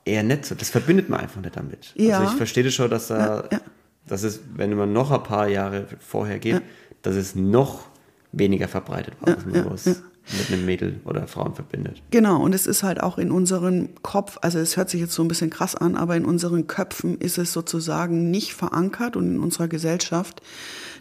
eher 0.06 0.24
nicht 0.24 0.46
so. 0.46 0.56
Das 0.56 0.70
verbindet 0.70 1.10
man 1.10 1.20
einfach 1.20 1.42
nicht 1.42 1.56
damit. 1.56 1.94
Ja. 1.96 2.20
Also 2.20 2.32
ich 2.32 2.38
verstehe 2.38 2.64
das 2.64 2.74
schon, 2.74 2.90
dass 2.90 3.08
da, 3.08 3.44
ja, 3.52 3.60
dass 4.08 4.24
es, 4.24 4.40
wenn 4.56 4.74
man 4.74 4.94
noch 4.94 5.12
ein 5.12 5.24
paar 5.24 5.48
Jahre 5.48 5.86
vorher 6.00 6.40
geht, 6.40 6.62
dass 7.02 7.16
es 7.16 7.36
noch 7.36 7.88
weniger 8.32 8.68
verbreitet 8.68 9.14
war, 9.20 9.36
dass 9.36 9.46
man 9.46 9.70
was 9.70 10.02
mit 10.32 10.52
einem 10.52 10.66
Mädel 10.66 11.00
oder 11.06 11.28
Frauen 11.28 11.54
verbindet. 11.56 12.02
Genau, 12.12 12.42
und 12.42 12.54
es 12.54 12.68
ist 12.68 12.84
halt 12.84 13.02
auch 13.02 13.18
in 13.18 13.32
unserem 13.32 13.90
Kopf, 14.02 14.38
also 14.42 14.60
es 14.60 14.76
hört 14.76 14.90
sich 14.90 15.00
jetzt 15.00 15.14
so 15.14 15.24
ein 15.24 15.28
bisschen 15.28 15.50
krass 15.50 15.76
an, 15.76 15.96
aber 15.96 16.16
in 16.16 16.26
unseren 16.26 16.68
Köpfen 16.68 17.18
ist 17.18 17.38
es 17.38 17.54
sozusagen 17.54 18.30
nicht 18.30 18.54
verankert 18.54 19.16
und 19.16 19.28
in 19.28 19.40
unserer 19.40 19.68
Gesellschaft, 19.68 20.42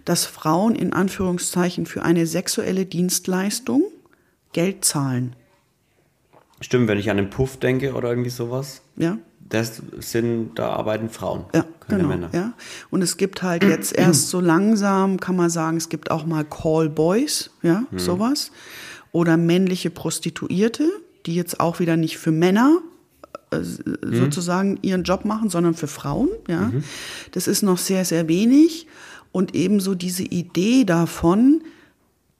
dass 0.04 0.24
Frauen 0.24 0.76
in 0.76 0.92
Anführungszeichen 0.92 1.86
für 1.86 2.02
eine 2.02 2.26
sexuelle 2.26 2.86
Dienstleistung 2.86 3.82
Geld 4.52 4.84
zahlen. 4.84 5.34
Stimmt, 6.60 6.88
wenn 6.88 6.98
ich 6.98 7.10
an 7.10 7.18
den 7.18 7.28
Puff 7.28 7.58
denke 7.58 7.92
oder 7.94 8.08
irgendwie 8.08 8.30
sowas. 8.30 8.82
Ja. 8.96 9.18
Das 9.48 9.82
sind, 9.98 10.54
da 10.56 10.70
arbeiten 10.70 11.08
Frauen, 11.08 11.44
ja, 11.54 11.64
keine 11.80 12.02
genau, 12.02 12.08
Männer. 12.08 12.30
Ja. 12.32 12.52
Und 12.90 13.02
es 13.02 13.16
gibt 13.16 13.42
halt 13.42 13.62
jetzt 13.62 13.96
erst 13.96 14.30
so 14.30 14.40
langsam, 14.40 15.20
kann 15.20 15.36
man 15.36 15.50
sagen, 15.50 15.76
es 15.76 15.88
gibt 15.88 16.10
auch 16.10 16.26
mal 16.26 16.44
Callboys, 16.44 17.50
ja, 17.62 17.84
hm. 17.90 17.98
sowas. 17.98 18.50
Oder 19.12 19.36
männliche 19.36 19.90
Prostituierte, 19.90 20.88
die 21.26 21.34
jetzt 21.34 21.60
auch 21.60 21.80
wieder 21.80 21.96
nicht 21.96 22.18
für 22.18 22.32
Männer 22.32 22.80
äh, 23.50 23.58
mhm. 23.58 24.14
sozusagen 24.14 24.78
ihren 24.82 25.04
Job 25.04 25.24
machen, 25.24 25.50
sondern 25.50 25.74
für 25.74 25.88
Frauen. 25.88 26.28
Ja, 26.48 26.62
mhm. 26.62 26.84
das 27.32 27.48
ist 27.48 27.62
noch 27.62 27.78
sehr 27.78 28.04
sehr 28.04 28.28
wenig 28.28 28.86
und 29.36 29.54
ebenso 29.54 29.94
diese 29.94 30.22
Idee 30.22 30.84
davon, 30.84 31.62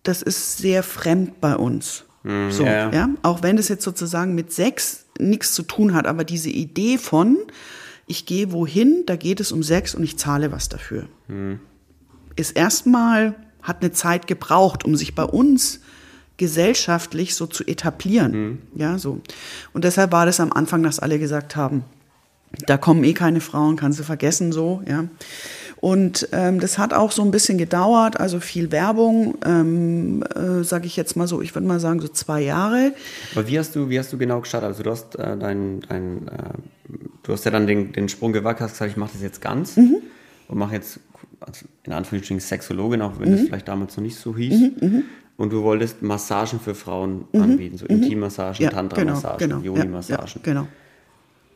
das 0.03 0.23
ist 0.23 0.57
sehr 0.57 0.83
fremd 0.83 1.43
bei 1.43 1.55
uns. 1.55 2.05
Mm, 2.23 2.51
so, 2.51 2.65
ja. 2.65 2.91
ja. 2.91 3.11
Auch 3.23 3.43
wenn 3.43 3.59
es 3.59 3.69
jetzt 3.69 3.85
sozusagen 3.85 4.35
mit 4.35 4.51
Sex 4.51 5.05
nichts 5.19 5.53
zu 5.53 5.63
tun 5.63 5.93
hat, 5.93 6.07
aber 6.07 6.25
diese 6.25 6.49
Idee 6.49 6.97
von, 6.97 7.37
ich 8.07 8.25
gehe 8.25 8.51
wohin, 8.51 9.05
da 9.05 9.17
geht 9.17 9.41
es 9.41 9.53
um 9.53 9.63
Sex 9.63 9.95
und 9.95 10.05
ich 10.05 10.17
zahle 10.17 10.53
was 10.53 10.71
dafür, 10.71 11.07
mm. 11.29 11.55
ist 12.35 12.53
erstmal, 12.53 13.35
hat 13.61 13.83
eine 13.83 13.93
Zeit 13.93 14.27
gebraucht, 14.27 14.83
um 14.85 14.97
sich 14.97 15.15
bei 15.15 15.25
uns 15.25 15.81
gesellschaftlich 16.37 17.35
so 17.35 17.47
zu 17.47 17.65
etablieren. 17.65 18.33
Mm. 18.33 18.59
Ja, 18.75 18.99
so. 18.99 19.21
Und 19.73 19.85
deshalb 19.85 20.13
war 20.13 20.27
das 20.27 20.41
am 20.41 20.53
Anfang, 20.53 20.83
dass 20.83 20.99
alle 20.99 21.19
gesagt 21.19 21.57
haben, 21.57 21.85
da 22.67 22.77
kommen 22.77 23.05
eh 23.05 23.13
keine 23.13 23.41
Frauen, 23.41 23.77
kannst 23.77 23.99
du 23.99 24.05
vergessen, 24.05 24.53
so, 24.53 24.83
ja. 24.89 25.05
Und 25.79 26.29
ähm, 26.33 26.59
das 26.59 26.79
hat 26.79 26.95
auch 26.95 27.13
so 27.13 27.23
ein 27.23 27.31
bisschen 27.31 27.59
gedauert, 27.59 28.19
also 28.19 28.41
viel 28.41 28.73
Werbung, 28.73 29.37
ähm, 29.45 30.25
äh, 30.35 30.65
sage 30.65 30.87
ich 30.87 30.97
jetzt 30.97 31.17
mal 31.17 31.29
so, 31.29 31.43
ich 31.43 31.55
würde 31.55 31.69
mal 31.69 31.81
sagen 31.81 32.01
so 32.01 32.09
zwei 32.09 32.41
Jahre. 32.41 32.95
Aber 33.35 33.47
wie 33.47 33.59
hast 33.59 33.77
du, 33.77 33.91
wie 33.91 33.99
hast 33.99 34.13
du 34.13 34.17
genau 34.17 34.41
gestartet? 34.41 34.69
Also 34.69 34.83
du 34.83 34.91
hast 34.91 35.17
äh, 35.17 35.37
dein, 35.37 35.83
dein 35.89 36.29
äh, 36.29 36.55
du 37.23 37.33
hast 37.33 37.45
ja 37.45 37.51
dann 37.51 37.67
den, 37.67 37.93
den 37.93 38.09
Sprung 38.09 38.33
gewagt, 38.33 38.61
hast 38.61 38.73
gesagt, 38.73 38.91
ich 38.91 38.97
mache 38.97 39.13
das 39.13 39.23
jetzt 39.23 39.43
ganz 39.43 39.77
mhm. 39.77 39.97
und 40.49 40.59
mache 40.59 40.75
jetzt 40.75 40.99
also 41.41 41.67
in 41.85 41.93
Anführungsstrichen 41.93 42.41
Sexologin, 42.41 43.03
auch 43.03 43.21
wenn 43.21 43.31
mhm. 43.31 43.37
das 43.37 43.47
vielleicht 43.47 43.69
damals 43.69 43.97
noch 43.97 44.03
nicht 44.03 44.17
so 44.17 44.35
hieß. 44.35 44.59
Mhm, 44.59 44.77
mhm. 44.81 45.03
Und 45.37 45.53
du 45.53 45.63
wolltest 45.63 46.03
Massagen 46.03 46.61
für 46.61 46.75
Frauen 46.75 47.27
mhm, 47.33 47.43
anbieten, 47.43 47.79
so 47.79 47.85
mhm. 47.85 48.03
Intimmassagen, 48.03 48.65
ja, 48.65 48.71
Tantra-Massagen, 48.71 49.39
genau, 49.39 49.61
genau, 49.61 49.77
Yoni-Massagen. 49.77 50.27
Ja, 50.27 50.33
ja, 50.35 50.41
genau. 50.43 50.69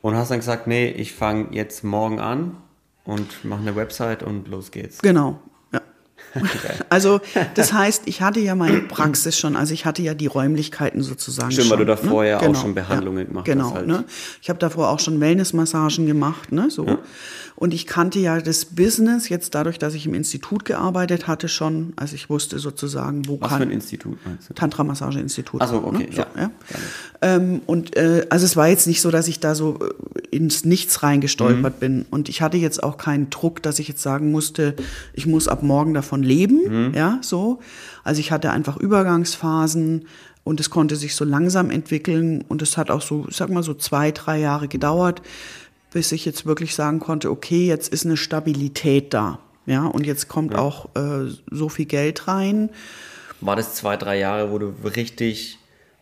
Und 0.02 0.14
hast 0.14 0.30
dann 0.30 0.38
gesagt, 0.38 0.66
nee, 0.66 0.88
ich 0.88 1.12
fange 1.12 1.48
jetzt 1.50 1.84
morgen 1.84 2.20
an 2.20 2.56
und 3.04 3.44
machen 3.44 3.66
eine 3.66 3.76
Website 3.76 4.22
und 4.22 4.48
los 4.48 4.70
geht's. 4.70 4.98
Genau. 5.00 5.40
Ja. 6.34 6.42
also 6.88 7.20
das 7.54 7.72
heißt, 7.72 8.02
ich 8.06 8.22
hatte 8.22 8.40
ja 8.40 8.54
meine 8.54 8.80
Praxis 8.80 9.38
schon, 9.38 9.56
also 9.56 9.74
ich 9.74 9.84
hatte 9.84 10.02
ja 10.02 10.14
die 10.14 10.26
Räumlichkeiten 10.26 11.02
sozusagen. 11.02 11.50
Stimmt, 11.52 11.68
schon, 11.68 11.78
weil 11.78 11.84
du 11.84 11.92
davor 11.92 12.22
ne? 12.22 12.30
ja 12.30 12.38
genau, 12.38 12.52
auch 12.52 12.62
schon 12.62 12.74
Behandlungen 12.74 13.18
ja, 13.18 13.24
gemacht 13.24 13.44
genau, 13.44 13.64
hast. 13.74 13.80
Genau, 13.80 13.94
halt. 13.96 14.06
ne? 14.06 14.12
Ich 14.42 14.48
habe 14.48 14.58
davor 14.58 14.90
auch 14.90 15.00
schon 15.00 15.20
Wellnessmassagen 15.20 16.06
gemacht, 16.06 16.52
ne? 16.52 16.70
So. 16.70 16.86
Ja. 16.86 16.98
Und 17.60 17.74
ich 17.74 17.86
kannte 17.86 18.18
ja 18.18 18.40
das 18.40 18.64
Business 18.64 19.28
jetzt 19.28 19.54
dadurch, 19.54 19.78
dass 19.78 19.92
ich 19.92 20.06
im 20.06 20.14
Institut 20.14 20.64
gearbeitet 20.64 21.26
hatte 21.26 21.46
schon. 21.46 21.92
Also 21.94 22.14
ich 22.14 22.30
wusste 22.30 22.58
sozusagen, 22.58 23.28
wo 23.28 23.38
Was 23.38 23.50
kann. 23.50 23.50
Was 23.50 23.56
für 23.58 23.62
ein 23.64 23.70
Institut 23.70 24.18
meinst 24.24 24.48
du? 24.48 24.54
Tantra-Massage-Institut. 24.54 25.60
Achso, 25.60 25.76
okay. 25.84 26.04
Ne? 26.04 26.08
So, 26.10 26.22
ja. 26.22 26.26
ja. 26.38 26.50
Ähm, 27.20 27.60
und 27.66 27.98
äh, 27.98 28.26
also 28.30 28.46
es 28.46 28.56
war 28.56 28.68
jetzt 28.68 28.86
nicht 28.86 29.02
so, 29.02 29.10
dass 29.10 29.28
ich 29.28 29.40
da 29.40 29.54
so 29.54 29.78
äh, 29.78 30.34
ins 30.34 30.64
Nichts 30.64 31.02
reingestolpert 31.02 31.74
mhm. 31.76 31.80
bin. 31.80 32.06
Und 32.10 32.30
ich 32.30 32.40
hatte 32.40 32.56
jetzt 32.56 32.82
auch 32.82 32.96
keinen 32.96 33.28
Druck, 33.28 33.62
dass 33.62 33.78
ich 33.78 33.88
jetzt 33.88 34.00
sagen 34.00 34.30
musste, 34.30 34.74
ich 35.12 35.26
muss 35.26 35.46
ab 35.46 35.62
morgen 35.62 35.92
davon 36.20 36.22
leben. 36.22 36.88
Mhm. 36.88 36.94
Ja, 36.94 37.18
so. 37.22 37.60
Also 38.04 38.20
ich 38.20 38.30
hatte 38.32 38.50
einfach 38.50 38.76
Übergangsphasen. 38.76 40.06
Und 40.42 40.58
es 40.58 40.70
konnte 40.70 40.96
sich 40.96 41.14
so 41.14 41.24
langsam 41.26 41.70
entwickeln 41.70 42.42
und 42.48 42.62
es 42.62 42.78
hat 42.78 42.90
auch 42.90 43.02
so, 43.02 43.26
ich 43.28 43.36
sag 43.36 43.50
mal 43.50 43.62
so 43.62 43.74
zwei, 43.74 44.10
drei 44.10 44.40
Jahre 44.40 44.68
gedauert, 44.68 45.20
bis 45.92 46.12
ich 46.12 46.24
jetzt 46.24 46.46
wirklich 46.46 46.74
sagen 46.74 46.98
konnte, 46.98 47.30
okay, 47.30 47.66
jetzt 47.66 47.92
ist 47.92 48.06
eine 48.06 48.16
Stabilität 48.16 49.12
da. 49.12 49.38
Ja, 49.66 49.86
und 49.86 50.06
jetzt 50.06 50.28
kommt 50.28 50.54
ja. 50.54 50.60
auch 50.60 50.86
äh, 50.96 51.30
so 51.50 51.68
viel 51.68 51.84
Geld 51.84 52.26
rein. 52.26 52.70
War 53.42 53.54
das 53.54 53.74
zwei, 53.74 53.98
drei 53.98 54.18
Jahre, 54.18 54.50
wo 54.50 54.58
du 54.58 54.72
richtig, 54.82 55.58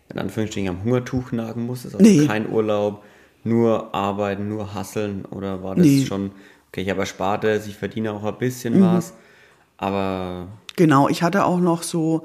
in 0.08 0.20
Anführungsstrichen, 0.20 0.70
am 0.70 0.84
Hungertuch 0.84 1.32
nagen 1.32 1.66
musstest? 1.66 1.96
Also 1.96 2.06
nee. 2.06 2.24
kein 2.24 2.48
Urlaub, 2.48 3.02
nur 3.42 3.92
arbeiten, 3.92 4.48
nur 4.48 4.72
hasseln? 4.72 5.24
Oder 5.24 5.64
war 5.64 5.74
das 5.74 5.84
nee. 5.84 6.06
schon, 6.06 6.30
okay, 6.68 6.82
ich 6.82 6.90
habe 6.90 7.00
Ersparte, 7.00 7.60
ich 7.66 7.76
verdiene 7.76 8.12
auch 8.12 8.22
ein 8.22 8.38
bisschen 8.38 8.78
mhm. 8.78 8.84
was, 8.84 9.14
aber. 9.78 10.48
Genau, 10.76 11.08
ich 11.08 11.24
hatte 11.24 11.44
auch 11.44 11.58
noch 11.58 11.82
so 11.82 12.22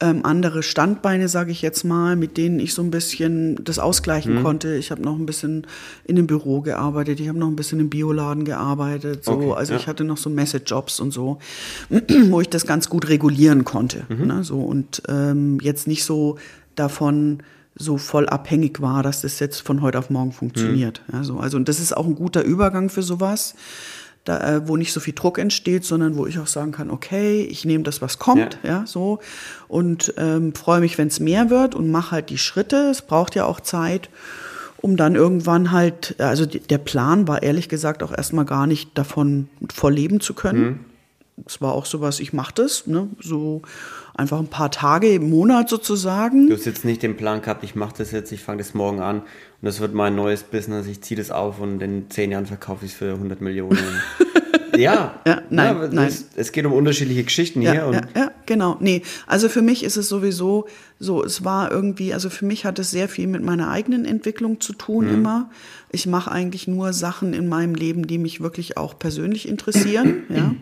ähm, 0.00 0.20
andere 0.24 0.62
Standbeine, 0.62 1.28
sage 1.28 1.52
ich 1.52 1.62
jetzt 1.62 1.84
mal, 1.84 2.16
mit 2.16 2.36
denen 2.36 2.58
ich 2.58 2.74
so 2.74 2.82
ein 2.82 2.90
bisschen 2.90 3.64
das 3.64 3.78
ausgleichen 3.78 4.38
mhm. 4.38 4.42
konnte. 4.42 4.76
Ich 4.76 4.90
habe 4.90 5.00
noch 5.00 5.16
ein 5.16 5.24
bisschen 5.24 5.66
in 6.04 6.18
einem 6.18 6.26
Büro 6.26 6.60
gearbeitet, 6.60 7.20
ich 7.20 7.28
habe 7.28 7.38
noch 7.38 7.46
ein 7.46 7.56
bisschen 7.56 7.80
im 7.80 7.90
Bioladen 7.90 8.44
gearbeitet. 8.44 9.24
So. 9.24 9.32
Okay, 9.32 9.52
also 9.52 9.72
ja. 9.72 9.78
ich 9.78 9.86
hatte 9.86 10.04
noch 10.04 10.16
so 10.16 10.28
Message-Jobs 10.30 11.00
und 11.00 11.12
so, 11.12 11.38
wo 12.28 12.40
ich 12.40 12.48
das 12.48 12.66
ganz 12.66 12.88
gut 12.88 13.08
regulieren 13.08 13.64
konnte. 13.64 14.04
Mhm. 14.08 14.26
Ne? 14.26 14.44
So, 14.44 14.60
und 14.60 15.02
ähm, 15.08 15.58
jetzt 15.62 15.86
nicht 15.86 16.04
so 16.04 16.38
davon 16.74 17.42
so 17.76 17.96
voll 17.96 18.28
abhängig 18.28 18.80
war, 18.80 19.02
dass 19.02 19.22
das 19.22 19.40
jetzt 19.40 19.60
von 19.60 19.80
heute 19.80 19.98
auf 19.98 20.10
morgen 20.10 20.32
funktioniert. 20.32 21.02
Mhm. 21.08 21.14
Also, 21.18 21.38
also 21.38 21.56
und 21.56 21.68
das 21.68 21.80
ist 21.80 21.96
auch 21.96 22.06
ein 22.06 22.14
guter 22.14 22.42
Übergang 22.42 22.88
für 22.88 23.02
sowas 23.02 23.54
da, 24.24 24.56
äh, 24.56 24.68
wo 24.68 24.76
nicht 24.76 24.92
so 24.92 25.00
viel 25.00 25.14
Druck 25.14 25.38
entsteht, 25.38 25.84
sondern 25.84 26.16
wo 26.16 26.26
ich 26.26 26.38
auch 26.38 26.46
sagen 26.46 26.72
kann, 26.72 26.90
okay, 26.90 27.42
ich 27.42 27.64
nehme 27.64 27.84
das, 27.84 28.00
was 28.00 28.18
kommt, 28.18 28.58
ja, 28.62 28.70
ja 28.70 28.86
so 28.86 29.20
und 29.68 30.14
ähm, 30.16 30.54
freue 30.54 30.80
mich, 30.80 30.98
wenn 30.98 31.08
es 31.08 31.20
mehr 31.20 31.50
wird 31.50 31.74
und 31.74 31.90
mache 31.90 32.12
halt 32.12 32.30
die 32.30 32.38
Schritte. 32.38 32.88
Es 32.90 33.02
braucht 33.02 33.34
ja 33.34 33.44
auch 33.44 33.60
Zeit, 33.60 34.08
um 34.78 34.96
dann 34.96 35.14
irgendwann 35.14 35.72
halt, 35.72 36.16
also 36.18 36.46
die, 36.46 36.60
der 36.60 36.78
Plan 36.78 37.28
war 37.28 37.42
ehrlich 37.42 37.68
gesagt 37.68 38.02
auch 38.02 38.12
erstmal 38.12 38.46
gar 38.46 38.66
nicht 38.66 38.96
davon 38.96 39.48
voll 39.72 39.94
leben 39.94 40.20
zu 40.20 40.34
können. 40.34 40.84
Es 41.46 41.60
mhm. 41.60 41.66
war 41.66 41.72
auch 41.72 41.86
sowas, 41.86 42.20
ich 42.20 42.32
mache 42.32 42.54
das, 42.54 42.86
ne, 42.86 43.08
so 43.20 43.62
einfach 44.14 44.38
ein 44.38 44.48
paar 44.48 44.70
Tage 44.70 45.12
im 45.12 45.28
Monat 45.28 45.68
sozusagen. 45.68 46.48
Du 46.48 46.54
hast 46.54 46.64
jetzt 46.64 46.84
nicht 46.84 47.02
den 47.02 47.16
Plan 47.16 47.42
gehabt, 47.42 47.64
ich 47.64 47.74
mache 47.74 47.94
das 47.98 48.12
jetzt, 48.12 48.32
ich 48.32 48.42
fange 48.42 48.58
das 48.58 48.74
morgen 48.74 49.00
an 49.00 49.20
und 49.20 49.26
das 49.62 49.80
wird 49.80 49.92
mein 49.92 50.14
neues 50.14 50.44
Business, 50.44 50.86
ich 50.86 51.02
ziehe 51.02 51.18
das 51.18 51.30
auf 51.30 51.60
und 51.60 51.82
in 51.82 52.10
zehn 52.10 52.30
Jahren 52.30 52.46
verkaufe 52.46 52.84
ich 52.84 52.92
es 52.92 52.96
für 52.96 53.12
100 53.12 53.40
Millionen. 53.40 53.78
ja, 54.76 55.20
ja, 55.26 55.42
nein, 55.50 55.76
ja, 55.76 55.88
nein. 55.88 56.08
Es, 56.08 56.26
es, 56.36 56.52
geht 56.52 56.64
um 56.64 56.72
unterschiedliche 56.72 57.24
Geschichten 57.24 57.60
ja, 57.60 57.72
hier. 57.72 57.90
Ja, 57.92 58.20
ja, 58.20 58.30
genau. 58.46 58.76
Nee, 58.80 59.02
also 59.26 59.48
für 59.48 59.62
mich 59.62 59.82
ist 59.82 59.96
es 59.96 60.08
sowieso 60.08 60.66
so, 61.00 61.24
es 61.24 61.44
war 61.44 61.72
irgendwie, 61.72 62.14
also 62.14 62.30
für 62.30 62.44
mich 62.44 62.64
hat 62.64 62.78
es 62.78 62.90
sehr 62.90 63.08
viel 63.08 63.26
mit 63.26 63.42
meiner 63.42 63.70
eigenen 63.70 64.04
Entwicklung 64.04 64.60
zu 64.60 64.72
tun 64.74 65.06
mhm. 65.06 65.14
immer. 65.14 65.50
Ich 65.90 66.06
mache 66.06 66.30
eigentlich 66.30 66.68
nur 66.68 66.92
Sachen 66.92 67.34
in 67.34 67.48
meinem 67.48 67.74
Leben, 67.74 68.06
die 68.06 68.18
mich 68.18 68.40
wirklich 68.40 68.76
auch 68.76 68.98
persönlich 68.98 69.48
interessieren, 69.48 70.24
ja. 70.28 70.54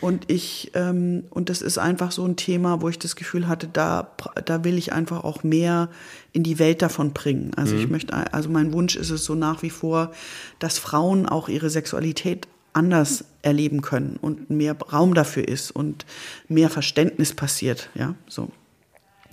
Und 0.00 0.30
ich, 0.30 0.72
ähm, 0.74 1.24
und 1.30 1.48
das 1.48 1.62
ist 1.62 1.78
einfach 1.78 2.12
so 2.12 2.24
ein 2.24 2.36
Thema, 2.36 2.82
wo 2.82 2.88
ich 2.88 2.98
das 2.98 3.16
Gefühl 3.16 3.48
hatte, 3.48 3.66
da, 3.72 4.10
da 4.44 4.62
will 4.62 4.76
ich 4.76 4.92
einfach 4.92 5.24
auch 5.24 5.42
mehr 5.42 5.88
in 6.32 6.42
die 6.42 6.58
Welt 6.58 6.82
davon 6.82 7.12
bringen. 7.12 7.52
Also 7.56 7.74
mhm. 7.74 7.80
ich 7.80 7.88
möchte, 7.88 8.32
also 8.32 8.50
mein 8.50 8.72
Wunsch 8.72 8.96
ist 8.96 9.10
es 9.10 9.24
so 9.24 9.34
nach 9.34 9.62
wie 9.62 9.70
vor, 9.70 10.12
dass 10.58 10.78
Frauen 10.78 11.26
auch 11.26 11.48
ihre 11.48 11.70
Sexualität 11.70 12.46
anders 12.74 13.24
erleben 13.40 13.80
können 13.80 14.18
und 14.20 14.50
mehr 14.50 14.76
Raum 14.76 15.14
dafür 15.14 15.48
ist 15.48 15.70
und 15.70 16.04
mehr 16.46 16.68
Verständnis 16.68 17.32
passiert, 17.32 17.88
ja, 17.94 18.14
so. 18.28 18.50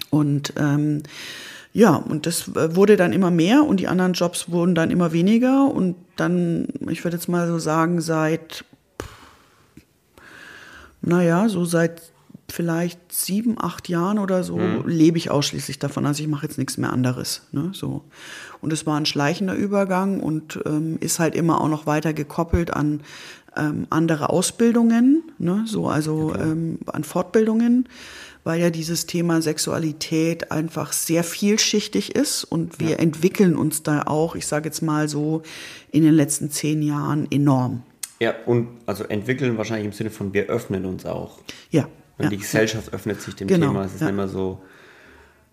Und 0.09 0.53
ähm, 0.57 1.03
ja, 1.73 1.95
und 1.95 2.25
das 2.25 2.55
wurde 2.55 2.95
dann 2.95 3.11
immer 3.11 3.31
mehr 3.31 3.63
und 3.63 3.79
die 3.79 3.87
anderen 3.87 4.13
Jobs 4.13 4.49
wurden 4.49 4.75
dann 4.75 4.91
immer 4.91 5.11
weniger 5.11 5.65
und 5.65 5.95
dann, 6.15 6.67
ich 6.87 7.03
würde 7.03 7.17
jetzt 7.17 7.27
mal 7.27 7.47
so 7.47 7.59
sagen, 7.59 7.99
seit 7.99 8.63
naja, 11.03 11.49
so 11.49 11.65
seit 11.65 12.13
vielleicht 12.49 13.11
sieben, 13.11 13.55
acht 13.59 13.89
Jahren 13.89 14.19
oder 14.19 14.43
so 14.43 14.57
mhm. 14.57 14.87
lebe 14.87 15.17
ich 15.17 15.31
ausschließlich 15.31 15.79
davon. 15.79 16.05
Also 16.05 16.23
ich 16.23 16.29
mache 16.29 16.45
jetzt 16.45 16.57
nichts 16.57 16.77
mehr 16.77 16.91
anderes. 16.91 17.43
Ne? 17.51 17.71
So. 17.73 18.03
Und 18.61 18.73
es 18.73 18.85
war 18.85 18.99
ein 18.99 19.05
schleichender 19.05 19.53
Übergang 19.53 20.19
und 20.19 20.59
ähm, 20.65 20.97
ist 20.99 21.19
halt 21.19 21.35
immer 21.35 21.61
auch 21.61 21.69
noch 21.69 21.85
weiter 21.85 22.13
gekoppelt 22.13 22.71
an 22.71 23.01
ähm, 23.55 23.87
andere 23.89 24.29
Ausbildungen, 24.29 25.23
ne? 25.37 25.63
so, 25.67 25.87
also 25.87 26.33
ja, 26.33 26.41
ähm, 26.41 26.79
an 26.87 27.03
Fortbildungen, 27.03 27.87
weil 28.43 28.59
ja 28.59 28.69
dieses 28.71 29.05
Thema 29.05 29.41
Sexualität 29.41 30.51
einfach 30.51 30.91
sehr 30.91 31.23
vielschichtig 31.23 32.15
ist 32.15 32.43
und 32.45 32.79
wir 32.79 32.91
ja. 32.91 32.97
entwickeln 32.97 33.55
uns 33.55 33.83
da 33.83 34.03
auch, 34.03 34.35
ich 34.35 34.47
sage 34.47 34.69
jetzt 34.69 34.81
mal 34.81 35.07
so, 35.07 35.43
in 35.91 36.03
den 36.03 36.13
letzten 36.13 36.49
zehn 36.49 36.81
Jahren 36.81 37.27
enorm. 37.31 37.83
Ja, 38.19 38.33
und 38.45 38.67
also 38.85 39.03
entwickeln 39.05 39.57
wahrscheinlich 39.57 39.85
im 39.85 39.93
Sinne 39.93 40.09
von 40.09 40.33
wir 40.33 40.45
öffnen 40.45 40.85
uns 40.85 41.05
auch. 41.05 41.39
Ja. 41.71 41.87
Und 42.17 42.25
ja, 42.25 42.29
die 42.29 42.37
Gesellschaft 42.37 42.87
ja. 42.87 42.93
öffnet 42.93 43.21
sich 43.21 43.35
dem 43.35 43.47
genau, 43.47 43.67
Thema. 43.67 43.85
Es 43.85 43.95
ist 43.95 44.01
ja. 44.01 44.07
nicht 44.07 44.15
mehr 44.15 44.27
so 44.27 44.61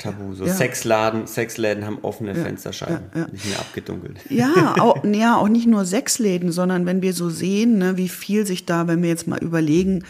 tabu. 0.00 0.35
So 0.35 0.47
Sexladen, 0.47 1.26
Sexläden 1.26 1.85
haben 1.85 1.99
offene 2.02 2.35
Fensterscheiben, 2.35 3.11
nicht 3.33 3.47
mehr 3.47 3.59
abgedunkelt. 3.61 4.19
Ja 4.29 4.75
auch, 4.81 5.05
ja, 5.05 5.37
auch 5.37 5.49
nicht 5.49 5.67
nur 5.67 5.85
Sexläden, 5.85 6.52
sondern 6.52 6.87
wenn 6.87 7.02
wir 7.02 7.12
so 7.12 7.31
sehen, 7.31 7.79
ne, 7.79 7.97
wie 7.97 8.09
viel 8.09 8.47
sich 8.47 8.67
da, 8.67 8.88
wenn 8.88 9.02
wir 9.02 9.09
jetzt 9.09 9.26
mal 9.26 9.38
überlegen, 9.38 10.05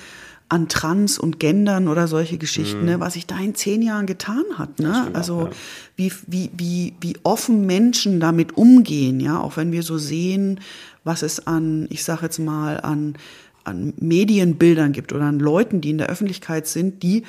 an 0.50 0.68
Trans 0.68 1.18
und 1.18 1.38
Gendern 1.38 1.86
oder 1.86 2.08
solche 2.08 2.36
Geschichten, 2.36 2.80
mhm. 2.80 2.86
ne, 2.86 3.00
was 3.00 3.14
sich 3.14 3.26
da 3.26 3.38
in 3.38 3.54
zehn 3.54 3.82
Jahren 3.82 4.06
getan 4.06 4.44
hat. 4.58 4.80
Ne? 4.80 5.08
Also 5.12 5.42
auch, 5.42 5.50
wie, 5.96 6.12
wie, 6.26 6.50
wie, 6.56 6.94
wie 7.00 7.14
offen 7.22 7.66
Menschen 7.66 8.18
damit 8.18 8.56
umgehen, 8.56 9.20
ja, 9.20 9.40
auch 9.40 9.56
wenn 9.56 9.70
wir 9.70 9.84
so 9.84 9.96
sehen, 9.96 10.60
was 11.04 11.22
es 11.22 11.46
an, 11.46 11.86
ich 11.88 12.02
sage 12.02 12.22
jetzt 12.22 12.40
mal, 12.40 12.80
an, 12.80 13.14
an 13.62 13.94
Medienbildern 13.98 14.92
gibt 14.92 15.12
oder 15.12 15.24
an 15.24 15.38
Leuten, 15.38 15.80
die 15.80 15.90
in 15.90 15.98
der 15.98 16.08
Öffentlichkeit 16.08 16.66
sind, 16.66 17.04
die 17.04 17.22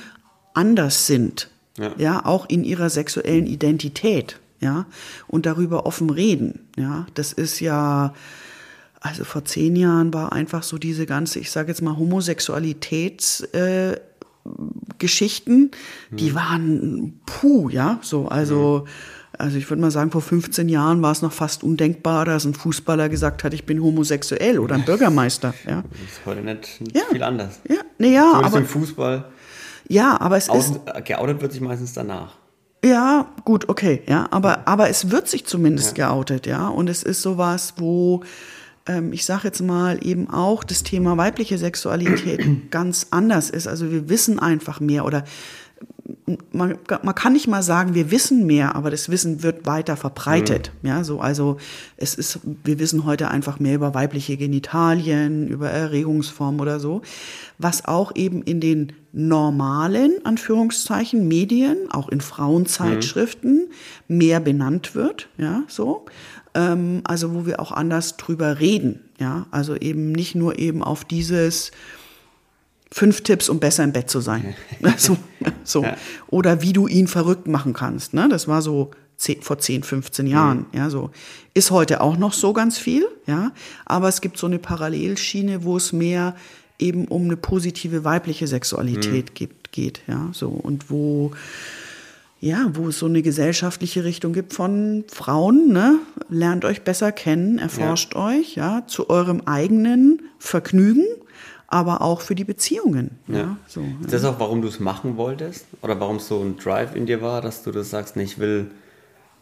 anders 0.56 1.06
sind. 1.06 1.50
Ja. 1.78 1.92
ja, 1.98 2.26
auch 2.26 2.50
in 2.50 2.64
ihrer 2.64 2.90
sexuellen 2.90 3.46
Identität, 3.46 4.40
ja, 4.60 4.88
und 5.28 5.46
darüber 5.46 5.86
offen 5.86 6.10
reden, 6.10 6.68
ja. 6.76 7.06
Das 7.14 7.32
ist 7.32 7.60
ja, 7.62 8.14
also 9.02 9.26
vor 9.26 9.44
zehn 9.46 9.76
Jahren 9.76 10.14
war 10.14 10.32
einfach 10.32 10.64
so 10.64 10.78
diese 10.78 11.06
ganze, 11.06 11.40
ich 11.40 11.52
sage 11.52 11.68
jetzt 11.70 11.82
mal, 11.82 11.98
Homosexualitätsgeschichten, 11.98 13.96
äh, 13.96 14.00
Geschichten, 14.98 15.72
die 16.12 16.30
hm. 16.30 16.36
waren 16.36 17.20
puh, 17.26 17.70
ja, 17.70 18.00
so, 18.02 18.28
also, 18.28 18.86
mhm 18.86 18.92
also 19.42 19.58
ich 19.58 19.70
würde 19.70 19.82
mal 19.82 19.92
sagen, 19.92 20.12
vor 20.12 20.22
15 20.22 20.70
Jahren 20.70 21.02
war 21.02 21.12
es 21.12 21.22
noch 21.22 21.32
fast 21.32 21.64
undenkbar, 21.64 22.26
dass 22.26 22.46
ein 22.46 22.54
Fußballer 22.54 23.10
gesagt 23.10 23.44
hat, 23.44 23.54
ich 23.54 23.66
bin 23.66 23.82
homosexuell 23.82 24.60
oder 24.60 24.76
ein 24.76 24.86
Bürgermeister. 24.86 25.54
Ja. 25.68 25.84
Das 25.90 26.02
ist 26.02 26.26
heute 26.26 26.42
nicht, 26.42 26.82
nicht 26.82 26.96
ja. 26.96 27.04
viel 27.10 27.24
anders. 27.24 27.60
Ja, 27.68 27.78
nee, 27.98 28.14
ja, 28.14 28.34
aber 28.44 28.60
im 28.60 28.68
Fußball. 28.68 29.26
Ja, 29.88 30.20
aber 30.22 30.38
es 30.38 30.48
ist 30.48 30.80
geoutet 31.06 31.42
wird 31.42 31.52
sich 31.52 31.62
meistens 31.62 31.94
danach. 31.94 32.36
Ja, 32.84 33.28
gut, 33.44 33.68
okay, 33.70 34.02
ja, 34.08 34.28
aber 34.32 34.68
aber 34.68 34.90
es 34.90 35.12
wird 35.12 35.28
sich 35.28 35.46
zumindest 35.46 35.98
ja. 35.98 36.08
geoutet, 36.08 36.48
ja, 36.48 36.68
und 36.68 36.90
es 36.90 37.04
ist 37.04 37.22
sowas, 37.22 37.76
wo 37.78 38.24
ähm, 38.88 39.13
ich 39.13 39.26
sage 39.26 39.46
jetzt 39.46 39.62
mal 39.62 40.00
eben 40.06 40.30
auch 40.30 40.63
das 40.63 40.84
Thema 40.84 41.17
weibliche 41.17 41.58
Sexualität 41.58 42.46
ganz 42.72 43.08
anders 43.12 43.50
ist. 43.50 43.67
Also 43.67 43.91
wir 43.91 44.10
wissen 44.10 44.39
einfach 44.39 44.80
mehr 44.80 45.06
oder 45.06 45.24
man, 46.52 46.78
man 47.04 47.15
kann 47.15 47.34
nicht 47.34 47.48
mal 47.48 47.63
sagen, 47.63 47.94
wir 47.94 48.12
wissen 48.12 48.46
mehr, 48.46 48.76
aber 48.76 48.91
das 48.91 49.10
Wissen 49.10 49.44
wird 49.44 49.65
weiter 49.65 49.98
verbreitet. 49.98 50.72
Mhm. 50.82 50.89
Ja, 50.89 51.04
so, 51.04 51.20
also 51.20 51.58
es 51.98 52.15
ist, 52.15 52.39
wir 52.63 52.80
wissen 52.80 53.06
heute 53.06 53.30
einfach 53.30 53.60
mehr 53.60 53.76
über 53.76 53.94
weibliche 53.94 54.38
Genitalien, 54.38 55.48
über 55.48 55.70
Erregungsformen 55.70 56.60
oder 56.60 56.80
so, 56.80 57.02
was 57.58 57.86
auch 57.86 58.15
eben 58.15 58.41
in 58.44 58.60
den 58.60 58.94
normalen, 59.13 60.13
Anführungszeichen, 60.24 61.28
Medien, 61.28 61.91
auch 61.91 62.10
in 62.10 62.22
Frauenzeitschriften, 62.22 63.67
mhm. 64.08 64.17
mehr 64.17 64.39
benannt 64.39 64.96
wird, 64.96 65.30
ja, 65.38 65.63
so. 65.67 66.06
Ähm, 66.54 67.02
also 67.06 67.34
wo 67.34 67.46
wir 67.46 67.60
auch 67.60 67.72
anders 67.72 68.17
drüber 68.17 68.60
reden, 68.60 69.02
ja, 69.20 69.46
also 69.52 69.76
eben 69.76 70.12
nicht 70.12 70.36
nur 70.36 70.60
eben 70.60 70.84
auf 70.84 71.06
dieses, 71.06 71.72
fünf 72.92 73.22
Tipps, 73.22 73.50
um 73.50 73.60
besser 73.60 73.84
im 73.84 73.94
Bett 73.94 74.10
zu 74.10 74.20
sein. 74.20 74.54
so, 74.98 75.18
so. 75.64 75.84
Ja. 75.84 75.96
Oder 76.28 76.62
wie 76.62 76.74
du 76.74 76.88
ihn 76.88 77.08
verrückt 77.08 77.48
machen 77.48 77.74
kannst. 77.74 78.14
Ne? 78.14 78.28
Das 78.30 78.48
war 78.48 78.62
so 78.62 78.92
vor 79.42 79.60
10, 79.60 79.84
15 79.84 80.28
Jahren. 80.28 80.66
Mhm. 80.72 80.78
Ja, 80.78 80.90
so. 80.90 81.12
Ist 81.54 81.72
heute 81.72 82.02
auch 82.02 82.18
noch 82.18 82.34
so 82.34 82.54
ganz 82.54 82.78
viel, 82.78 83.08
ja. 83.28 83.52
Aber 83.86 84.10
es 84.10 84.22
gibt 84.22 84.38
so 84.38 84.48
eine 84.48 84.60
Parallelschiene, 84.60 85.64
wo 85.64 85.78
es 85.78 85.94
mehr 85.94 86.36
eben 86.80 87.08
um 87.08 87.26
eine 87.26 87.38
positive 87.38 88.04
weibliche 88.04 88.48
Sexualität 88.48 89.30
mhm. 89.30 89.34
gibt, 89.34 89.72
geht, 89.72 90.02
ja. 90.08 90.30
So. 90.34 90.50
Und 90.50 90.90
wo, 90.90 91.32
ja, 92.40 92.72
wo 92.74 92.90
es 92.90 92.98
so 92.98 93.06
eine 93.06 93.22
gesellschaftliche 93.22 94.04
Richtung 94.04 94.34
gibt 94.34 94.54
von 94.54 95.06
Frauen, 95.08 95.72
ne? 95.72 96.00
Lernt 96.30 96.66
euch 96.66 96.82
besser 96.82 97.12
kennen, 97.12 97.60
erforscht 97.60 98.16
ja. 98.16 98.26
euch, 98.26 98.56
ja, 98.56 98.84
zu 98.88 99.10
eurem 99.10 99.42
eigenen 99.46 100.24
Vergnügen 100.40 101.06
aber 101.72 102.02
auch 102.02 102.22
für 102.22 102.36
die 102.36 102.44
Beziehungen. 102.44 103.18
Ja. 103.28 103.38
ja 103.38 103.58
so, 103.68 103.84
Ist 104.02 104.14
das 104.14 104.26
auch, 104.26 104.40
warum 104.40 104.62
du 104.62 104.68
es 104.68 104.80
machen 104.80 105.18
wolltest? 105.18 105.66
Oder 105.82 106.00
warum 106.00 106.18
es 106.18 106.28
so 106.28 106.42
ein 106.42 106.58
Drive 106.58 106.96
in 106.96 107.06
dir 107.06 107.22
war, 107.22 107.42
dass 107.42 107.64
du 107.64 107.72
das 107.72 107.90
sagst, 107.90 108.16
nee, 108.16 108.24
ich 108.24 108.38
will, 108.38 108.70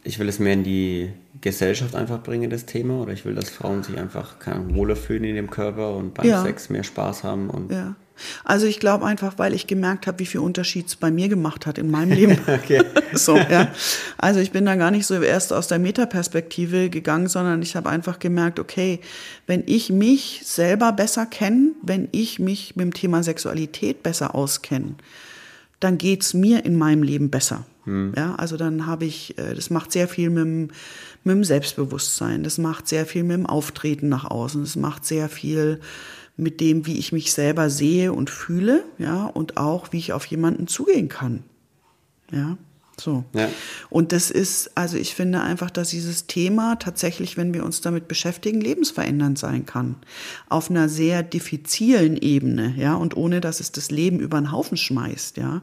ich 0.04 0.20
will 0.20 0.30
es 0.30 0.40
mehr 0.40 0.54
in 0.54 0.64
die 0.64 1.12
Gesellschaft 1.42 1.96
einfach 1.96 2.22
bringen, 2.22 2.50
das 2.50 2.66
Thema? 2.66 3.02
Oder 3.02 3.14
ich 3.14 3.26
will, 3.26 3.36
dass 3.36 3.50
Frauen 3.50 3.84
sich 3.84 3.98
einfach 3.98 4.40
keine 4.40 4.74
wohler 4.76 4.96
fühlen 4.96 5.24
in 5.24 5.36
dem 5.36 5.50
Körper 5.50 5.96
und 5.96 6.14
beim 6.14 6.28
ja. 6.28 6.42
Sex 6.42 6.70
mehr 6.70 6.84
Spaß 6.84 7.24
haben? 7.24 7.50
Und 7.50 7.72
ja. 7.72 7.96
Also 8.44 8.66
ich 8.66 8.80
glaube 8.80 9.06
einfach, 9.06 9.38
weil 9.38 9.54
ich 9.54 9.68
gemerkt 9.68 10.08
habe, 10.08 10.20
wie 10.20 10.26
viel 10.26 10.42
Unterschied 10.42 10.88
es 10.88 10.96
bei 10.96 11.12
mir 11.12 11.30
gemacht 11.30 11.66
hat 11.66 11.78
in 11.78 11.90
meinem 11.90 12.12
Leben. 12.12 12.38
okay. 12.48 12.84
so, 13.14 13.38
ja. 13.38 13.72
Also 14.18 14.40
ich 14.40 14.52
bin 14.52 14.66
da 14.66 14.76
gar 14.76 14.92
nicht 14.92 15.06
so 15.06 15.22
erst 15.22 15.54
aus 15.54 15.68
der 15.68 15.80
Metaperspektive 15.80 16.90
gegangen, 16.90 17.28
sondern 17.28 17.62
ich 17.62 17.76
habe 17.76 17.90
einfach 17.90 18.20
gemerkt, 18.20 18.60
okay, 18.60 19.00
wenn 19.48 19.64
ich 19.66 19.90
mich 19.90 20.42
selber 20.44 20.92
besser 20.92 21.26
kenne, 21.26 21.72
wenn 21.82 22.10
ich 22.12 22.40
mich 22.40 22.76
mit 22.76 22.84
dem 22.84 22.94
Thema 22.94 23.24
Sexualität 23.24 24.04
besser 24.04 24.36
auskenne, 24.36 24.96
dann 25.80 25.98
geht's 25.98 26.34
mir 26.34 26.66
in 26.66 26.76
meinem 26.76 27.04
Leben 27.04 27.30
besser. 27.30 27.66
Hm. 27.86 28.14
Ja, 28.16 28.36
also 28.36 28.58
dann 28.58 28.86
habe 28.86 29.06
ich, 29.06 29.38
äh, 29.38 29.54
das 29.54 29.70
macht 29.70 29.92
sehr 29.92 30.08
viel 30.08 30.30
mit 30.30 30.44
dem, 30.44 30.68
mit 31.24 31.36
dem 31.36 31.44
Selbstbewusstsein, 31.44 32.44
das 32.44 32.58
macht 32.58 32.88
sehr 32.88 33.06
viel 33.06 33.24
mit 33.24 33.38
dem 33.38 33.46
Auftreten 33.46 34.10
nach 34.10 34.26
außen, 34.26 34.62
das 34.62 34.76
macht 34.76 35.06
sehr 35.06 35.30
viel 35.30 35.80
mit 36.38 36.62
dem, 36.62 36.86
wie 36.86 36.98
ich 36.98 37.12
mich 37.12 37.34
selber 37.34 37.70
sehe 37.70 38.14
und 38.14 38.30
fühle, 38.30 38.84
ja, 38.98 39.26
und 39.26 39.58
auch, 39.58 39.92
wie 39.92 39.98
ich 39.98 40.14
auf 40.14 40.26
jemanden 40.26 40.68
zugehen 40.68 41.10
kann. 41.10 41.44
Ja, 42.32 42.58
So. 43.00 43.24
Ja. 43.34 43.50
Und 43.90 44.12
das 44.12 44.32
ist, 44.32 44.72
also 44.76 44.98
ich 44.98 45.16
finde 45.16 45.42
einfach, 45.42 45.70
dass 45.70 45.90
dieses 45.90 46.28
Thema 46.28 46.76
tatsächlich, 46.76 47.38
wenn 47.38 47.54
wir 47.54 47.64
uns 47.64 47.82
damit 47.82 48.08
beschäftigen, 48.08 48.62
lebensverändernd 48.62 49.38
sein 49.38 49.66
kann. 49.66 49.96
Auf 50.50 50.70
einer 50.70 50.90
sehr 50.90 51.24
diffizilen 51.24 52.18
Ebene, 52.18 52.74
ja, 52.78 52.96
und 52.96 53.16
ohne, 53.16 53.42
dass 53.42 53.60
es 53.60 53.72
das 53.72 53.92
Leben 53.92 54.20
über 54.20 54.40
den 54.40 54.52
Haufen 54.52 54.78
schmeißt, 54.78 55.38
ja. 55.38 55.62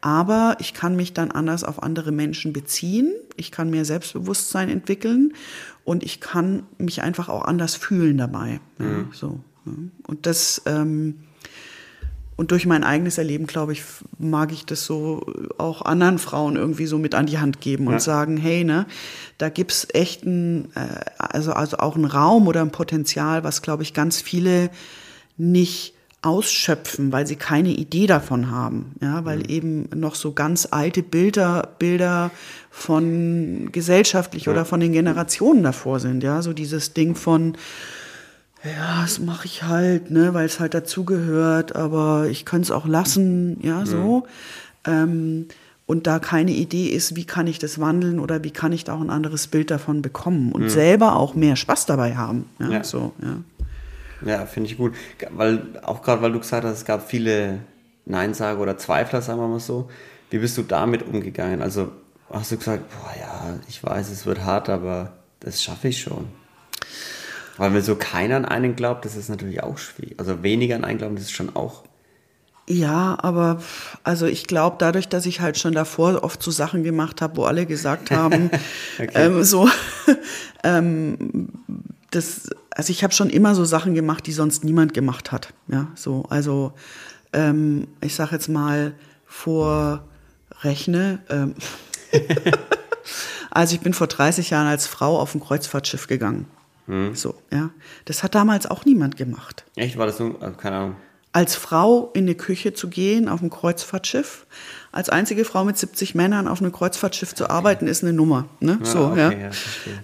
Aber 0.00 0.56
ich 0.58 0.74
kann 0.74 0.96
mich 0.96 1.12
dann 1.12 1.30
anders 1.30 1.62
auf 1.62 1.80
andere 1.80 2.10
Menschen 2.10 2.52
beziehen. 2.52 3.12
Ich 3.36 3.52
kann 3.52 3.70
mehr 3.70 3.84
Selbstbewusstsein 3.84 4.68
entwickeln 4.68 5.32
und 5.84 6.02
ich 6.02 6.20
kann 6.20 6.64
mich 6.76 7.02
einfach 7.02 7.28
auch 7.28 7.44
anders 7.44 7.76
fühlen 7.76 8.18
dabei. 8.18 8.60
Ja, 8.80 9.04
so. 9.12 9.40
ja. 9.64 9.72
Und 10.08 10.26
das, 10.26 10.62
ähm, 10.66 11.18
und 12.36 12.50
durch 12.50 12.66
mein 12.66 12.82
eigenes 12.82 13.18
Erleben, 13.18 13.46
glaube 13.46 13.72
ich, 13.72 13.82
mag 14.18 14.52
ich 14.52 14.64
das 14.64 14.84
so 14.84 15.24
auch 15.58 15.82
anderen 15.82 16.18
Frauen 16.18 16.56
irgendwie 16.56 16.86
so 16.86 16.98
mit 16.98 17.14
an 17.14 17.26
die 17.26 17.38
Hand 17.38 17.60
geben 17.60 17.86
und 17.86 17.94
Ja. 17.94 18.00
sagen, 18.00 18.36
hey, 18.36 18.64
ne, 18.64 18.86
da 19.38 19.48
gibt's 19.48 19.86
echt 19.92 20.24
ein, 20.24 20.66
äh, 20.74 20.86
also, 21.18 21.52
also 21.52 21.76
auch 21.78 21.94
einen 21.94 22.06
Raum 22.06 22.46
oder 22.48 22.62
ein 22.62 22.70
Potenzial, 22.72 23.44
was, 23.44 23.62
glaube 23.62 23.82
ich, 23.82 23.94
ganz 23.94 24.20
viele 24.20 24.70
nicht 25.36 25.94
ausschöpfen, 26.24 27.10
weil 27.10 27.26
sie 27.26 27.34
keine 27.36 27.70
Idee 27.70 28.06
davon 28.06 28.50
haben, 28.50 28.92
ja, 29.00 29.24
weil 29.24 29.50
eben 29.50 29.88
noch 29.94 30.14
so 30.14 30.32
ganz 30.32 30.68
alte 30.70 31.02
Bilder, 31.02 31.70
Bilder 31.80 32.30
von 32.70 33.70
gesellschaftlich 33.72 34.48
oder 34.48 34.64
von 34.64 34.78
den 34.78 34.92
Generationen 34.92 35.64
davor 35.64 35.98
sind, 35.98 36.22
ja, 36.22 36.40
so 36.40 36.52
dieses 36.52 36.94
Ding 36.94 37.16
von, 37.16 37.56
ja, 38.64 39.02
das 39.02 39.18
mache 39.18 39.46
ich 39.46 39.62
halt, 39.64 40.10
ne, 40.10 40.34
weil 40.34 40.46
es 40.46 40.60
halt 40.60 40.74
dazugehört, 40.74 41.74
aber 41.74 42.26
ich 42.28 42.44
könnte 42.44 42.66
es 42.66 42.70
auch 42.70 42.86
lassen, 42.86 43.58
ja, 43.62 43.84
so. 43.86 44.26
Ähm, 44.84 45.46
und 45.86 46.06
da 46.06 46.20
keine 46.20 46.52
Idee 46.52 46.86
ist, 46.86 47.16
wie 47.16 47.24
kann 47.24 47.46
ich 47.46 47.58
das 47.58 47.80
wandeln 47.80 48.18
oder 48.20 48.44
wie 48.44 48.50
kann 48.50 48.72
ich 48.72 48.84
da 48.84 48.94
auch 48.94 49.00
ein 49.00 49.10
anderes 49.10 49.48
Bild 49.48 49.70
davon 49.70 50.00
bekommen 50.00 50.52
und 50.52 50.70
selber 50.70 51.16
auch 51.16 51.34
mehr 51.34 51.56
Spaß 51.56 51.86
dabei 51.86 52.16
haben. 52.16 52.46
Ja, 52.60 52.70
Ja. 52.70 52.84
so, 52.84 53.12
ja. 53.20 53.36
Ja, 54.24 54.46
finde 54.46 54.70
ich 54.70 54.76
gut. 54.76 54.94
Weil, 55.30 55.62
auch 55.82 56.00
gerade 56.02 56.22
weil 56.22 56.32
du 56.32 56.38
gesagt 56.38 56.64
hast, 56.64 56.78
es 56.78 56.84
gab 56.84 57.10
viele 57.10 57.58
Neinsager 58.06 58.60
oder 58.60 58.78
Zweifler, 58.78 59.20
sagen 59.20 59.40
wir 59.40 59.48
mal 59.48 59.60
so. 59.60 59.90
Wie 60.30 60.38
bist 60.38 60.56
du 60.56 60.62
damit 60.62 61.02
umgegangen? 61.02 61.60
Also 61.60 61.90
hast 62.30 62.52
du 62.52 62.56
gesagt, 62.56 62.84
boah 62.90 63.12
ja, 63.20 63.58
ich 63.68 63.82
weiß, 63.82 64.10
es 64.10 64.24
wird 64.24 64.44
hart, 64.44 64.68
aber 64.68 65.12
das 65.40 65.62
schaffe 65.62 65.88
ich 65.88 66.00
schon. 66.00 66.26
Weil 67.56 67.74
wenn 67.74 67.82
so 67.82 67.96
keiner 67.96 68.36
an 68.36 68.44
einen 68.44 68.76
glaubt, 68.76 69.04
das 69.04 69.16
ist 69.16 69.28
natürlich 69.28 69.62
auch 69.62 69.78
schwierig. 69.78 70.14
Also 70.18 70.42
weniger 70.42 70.76
an 70.76 70.84
einen 70.84 70.98
glauben, 70.98 71.16
das 71.16 71.24
ist 71.24 71.32
schon 71.32 71.54
auch. 71.54 71.84
Ja, 72.68 73.18
aber 73.20 73.60
also 74.04 74.26
ich 74.26 74.46
glaube, 74.46 74.76
dadurch, 74.78 75.08
dass 75.08 75.26
ich 75.26 75.40
halt 75.40 75.58
schon 75.58 75.74
davor 75.74 76.22
oft 76.22 76.42
so 76.42 76.50
Sachen 76.50 76.84
gemacht 76.84 77.20
habe, 77.20 77.36
wo 77.36 77.44
alle 77.44 77.66
gesagt 77.66 78.10
haben, 78.10 78.50
ähm, 78.98 79.42
so, 79.42 79.68
ähm, 80.64 81.48
das, 82.10 82.50
also 82.70 82.90
ich 82.90 83.02
habe 83.02 83.12
schon 83.12 83.30
immer 83.30 83.54
so 83.54 83.64
Sachen 83.64 83.94
gemacht, 83.94 84.26
die 84.26 84.32
sonst 84.32 84.64
niemand 84.64 84.94
gemacht 84.94 85.32
hat. 85.32 85.52
Ja, 85.68 85.88
so, 85.94 86.24
also 86.28 86.72
ähm, 87.32 87.88
ich 88.00 88.14
sage 88.14 88.32
jetzt 88.32 88.48
mal 88.48 88.94
vor 89.26 90.04
Rechne. 90.60 91.20
Ähm, 91.30 91.54
also 93.50 93.74
ich 93.74 93.80
bin 93.80 93.94
vor 93.94 94.06
30 94.06 94.50
Jahren 94.50 94.66
als 94.66 94.86
Frau 94.86 95.18
auf 95.18 95.34
ein 95.34 95.40
Kreuzfahrtschiff 95.40 96.06
gegangen. 96.06 96.46
So, 97.14 97.34
ja. 97.52 97.70
Das 98.04 98.22
hat 98.22 98.34
damals 98.34 98.66
auch 98.66 98.84
niemand 98.84 99.16
gemacht 99.16 99.64
Echt, 99.76 99.96
war 99.96 100.06
das 100.06 100.16
so? 100.16 100.36
Also, 100.40 100.56
keine 100.56 100.76
Ahnung. 100.76 100.96
als 101.32 101.54
Frau 101.54 102.10
in 102.14 102.24
eine 102.24 102.34
Küche 102.34 102.74
zu 102.74 102.88
gehen 102.88 103.28
auf 103.28 103.40
einem 103.40 103.50
Kreuzfahrtschiff, 103.50 104.46
als 104.90 105.08
einzige 105.08 105.44
Frau 105.44 105.64
mit 105.64 105.78
70 105.78 106.14
Männern 106.14 106.46
auf 106.46 106.60
einem 106.60 106.72
Kreuzfahrtschiff 106.72 107.34
zu 107.34 107.48
arbeiten, 107.48 107.86
ist 107.86 108.02
eine 108.02 108.12
Nummer. 108.12 108.48
Ne? 108.60 108.78
Ah, 108.82 108.84
so, 108.84 109.06
okay, 109.06 109.18
ja. 109.18 109.30
ja, 109.30 109.50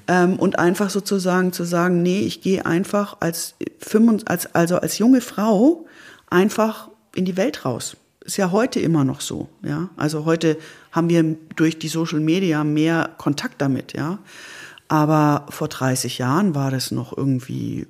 ähm, 0.06 0.38
und 0.38 0.58
einfach 0.58 0.88
sozusagen 0.88 1.52
zu 1.52 1.64
sagen, 1.64 2.02
nee, 2.02 2.20
ich 2.20 2.40
gehe 2.40 2.64
einfach 2.64 3.18
als, 3.20 3.54
25 3.80 4.28
als, 4.28 4.54
also 4.54 4.76
als 4.76 4.98
junge 4.98 5.20
Frau 5.20 5.86
einfach 6.30 6.88
in 7.14 7.24
die 7.24 7.36
Welt 7.36 7.64
raus. 7.64 7.96
Ist 8.24 8.36
ja 8.36 8.50
heute 8.50 8.80
immer 8.80 9.04
noch 9.04 9.20
so, 9.20 9.48
ja. 9.62 9.90
Also 9.96 10.24
heute 10.24 10.58
haben 10.92 11.08
wir 11.08 11.36
durch 11.56 11.78
die 11.78 11.88
Social 11.88 12.20
Media 12.20 12.64
mehr 12.64 13.10
Kontakt 13.18 13.60
damit, 13.60 13.94
ja. 13.94 14.18
Aber 14.88 15.46
vor 15.50 15.68
30 15.68 16.18
Jahren 16.18 16.54
war 16.54 16.70
das 16.70 16.90
noch 16.90 17.16
irgendwie 17.16 17.86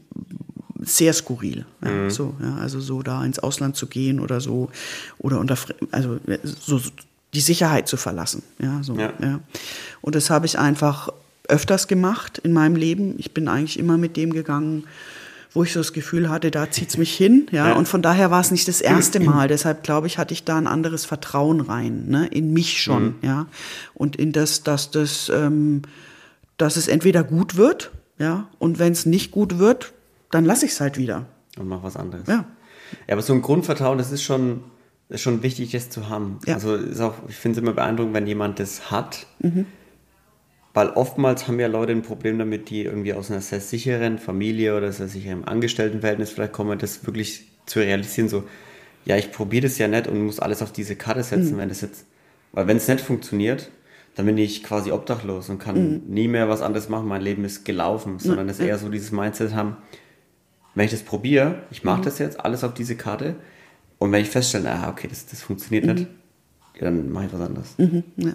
sehr 0.81 1.13
skurril. 1.13 1.65
Ja, 1.85 1.91
Mhm. 1.91 2.11
so, 2.11 2.35
ja, 2.43 2.57
also 2.57 2.81
so 2.81 3.03
da 3.03 3.25
ins 3.25 3.39
Ausland 3.39 3.77
zu 3.77 3.87
gehen 3.87 4.21
oder 4.21 4.41
so 4.41 4.71
oder 5.19 5.39
unter 5.41 5.57
also 5.93 6.19
so 6.45 6.81
die 7.35 7.41
Sicherheit 7.41 7.89
zu 7.89 7.97
verlassen. 7.97 8.43
Ja, 8.59 8.83
so, 8.83 8.95
Ja. 8.95 9.13
ja. 9.21 9.41
Und 10.01 10.15
das 10.15 10.31
habe 10.31 10.47
ich 10.47 10.59
einfach 10.59 11.09
öfters 11.49 11.89
gemacht 11.89 12.39
in 12.39 12.53
meinem 12.53 12.77
Leben. 12.77 13.15
Ich 13.19 13.33
bin 13.35 13.49
eigentlich 13.49 13.79
immer 13.79 13.97
mit 13.97 14.17
dem 14.17 14.33
gegangen, 14.33 14.85
wo 15.55 15.63
ich 15.65 15.73
so 15.73 15.81
das 15.81 15.93
Gefühl 15.93 16.29
hatte, 16.31 16.51
da 16.51 16.71
zieht's 16.71 16.97
mich 16.97 17.15
hin. 17.17 17.47
Ja, 17.53 17.69
Ja. 17.69 17.75
und 17.75 17.89
von 17.89 18.03
daher 18.03 18.31
war 18.31 18.41
es 18.41 18.51
nicht 18.51 18.69
das 18.69 18.81
erste 18.81 19.19
Mal. 19.21 19.49
Deshalb 19.49 19.83
glaube 19.83 20.07
ich, 20.07 20.19
hatte 20.19 20.33
ich 20.35 20.45
da 20.45 20.57
ein 20.59 20.67
anderes 20.67 21.05
Vertrauen 21.07 21.61
rein, 21.61 22.07
ne, 22.09 22.27
in 22.29 22.53
mich 22.53 22.83
schon, 22.83 23.05
Mhm. 23.05 23.15
ja, 23.23 23.47
und 23.95 24.17
in 24.17 24.33
das, 24.33 24.63
dass 24.63 24.91
das, 24.91 25.29
ähm, 25.35 25.83
dass 26.59 26.77
es 26.77 26.89
entweder 26.89 27.25
gut 27.25 27.57
wird, 27.57 27.91
ja, 28.19 28.49
und 28.59 28.79
wenn 28.79 28.93
es 28.93 29.07
nicht 29.07 29.31
gut 29.31 29.59
wird, 29.59 29.93
dann 30.31 30.45
lasse 30.45 30.67
ich 30.67 30.73
es 30.73 30.81
halt 30.81 30.99
wieder. 30.99 31.27
Und 31.59 31.69
mach 31.69 31.83
was 31.83 31.97
anderes. 31.97 32.27
Ja. 32.29 32.45
Ja, 33.07 33.15
aber 33.15 33.23
so 33.23 33.33
ein 33.33 33.43
Grundvertrauen, 33.43 33.99
das 33.99 34.13
ist 34.13 34.23
schon, 34.23 34.63
ist 35.09 35.21
schon 35.23 35.43
wichtig, 35.43 35.73
das 35.73 35.91
zu 35.91 36.09
haben. 36.09 36.39
Ja. 36.47 36.55
Also 36.55 36.75
ist 36.75 37.01
auch, 37.01 37.15
ich 37.29 37.37
finde 37.37 37.59
es 37.59 37.63
immer 37.63 37.73
beeindruckend, 37.75 38.15
wenn 38.15 38.27
jemand 38.27 38.59
das 38.59 38.91
hat. 38.91 39.27
Mhm. 39.41 39.67
Weil 40.75 40.91
oftmals 40.91 41.49
haben 41.49 41.59
ja 41.59 41.67
Leute 41.67 41.93
ein 41.93 42.03
Problem 42.03 42.39
damit, 42.39 42.71
die 42.71 42.85
irgendwie 42.85 43.13
aus 43.15 43.31
einer 43.31 43.41
sehr 43.41 43.61
sicheren 43.61 44.19
Familie 44.19 44.77
oder 44.77 44.93
sehr 44.93 45.09
sicheren 45.09 45.45
Angestelltenverhältnis 45.45 46.31
vielleicht 46.31 46.53
kommen, 46.53 46.79
das 46.79 47.05
wirklich 47.07 47.49
zu 47.67 47.81
realisieren, 47.81 48.29
so, 48.29 48.45
ja, 49.05 49.17
ich 49.17 49.33
probiere 49.33 49.67
das 49.67 49.79
ja 49.79 49.89
nicht 49.89 50.07
und 50.07 50.25
muss 50.25 50.39
alles 50.41 50.63
auf 50.63 50.73
diese 50.73 50.97
Karte 50.97 51.23
setzen, 51.23 51.55
Mhm. 51.55 51.59
wenn 51.59 51.69
das 51.69 51.81
jetzt, 51.81 52.05
weil 52.53 52.67
wenn 52.67 52.77
es 52.77 52.89
nicht 52.89 53.01
funktioniert, 53.01 53.71
dann 54.19 54.27
bin 54.27 54.37
ich 54.37 54.65
quasi 54.65 54.91
obdachlos 54.91 55.49
und 55.49 55.59
kann 55.61 55.77
Mhm. 55.77 56.03
nie 56.09 56.27
mehr 56.27 56.49
was 56.49 56.61
anderes 56.61 56.89
machen, 56.89 57.07
mein 57.07 57.23
Leben 57.23 57.45
ist 57.45 57.65
gelaufen, 57.65 58.19
sondern 58.19 58.49
es 58.49 58.59
eher 58.59 58.77
so 58.77 58.89
dieses 58.89 59.13
Mindset 59.13 59.55
haben, 59.55 59.77
wenn 60.75 60.87
ich 60.87 60.91
das 60.91 61.03
probiere, 61.05 61.63
ich 61.71 61.85
Mhm. 61.85 61.91
mache 61.91 62.03
das 62.03 62.19
jetzt, 62.19 62.41
alles 62.41 62.65
auf 62.65 62.75
diese 62.75 62.97
Karte, 62.97 63.37
und 63.99 64.11
wenn 64.11 64.21
ich 64.23 64.29
feststelle, 64.29 64.71
ah, 64.73 64.89
okay, 64.91 65.07
das, 65.09 65.27
das 65.27 65.41
funktioniert 65.43 65.87
Mhm. 65.87 65.93
nicht, 65.95 66.07
dann 66.81 67.11
mache 67.13 67.27
ich 67.27 67.33
was 67.33 67.41
anderes. 67.41 67.75
Ja. 68.17 68.33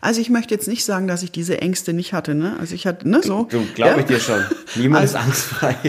Also 0.00 0.20
ich 0.22 0.30
möchte 0.30 0.54
jetzt 0.54 0.66
nicht 0.66 0.82
sagen, 0.86 1.06
dass 1.08 1.22
ich 1.22 1.30
diese 1.30 1.60
Ängste 1.60 1.92
nicht 1.92 2.14
hatte, 2.14 2.34
ne? 2.34 2.56
Also 2.58 2.74
ich 2.74 2.86
hatte, 2.86 3.06
ne, 3.06 3.20
so. 3.22 3.44
Du, 3.50 3.62
glaube 3.74 3.92
ja? 3.92 3.98
ich 3.98 4.04
dir 4.06 4.20
schon. 4.20 4.40
Niemand 4.76 5.02
Also- 5.02 5.18
ist 5.18 5.22
angstfrei. 5.24 5.76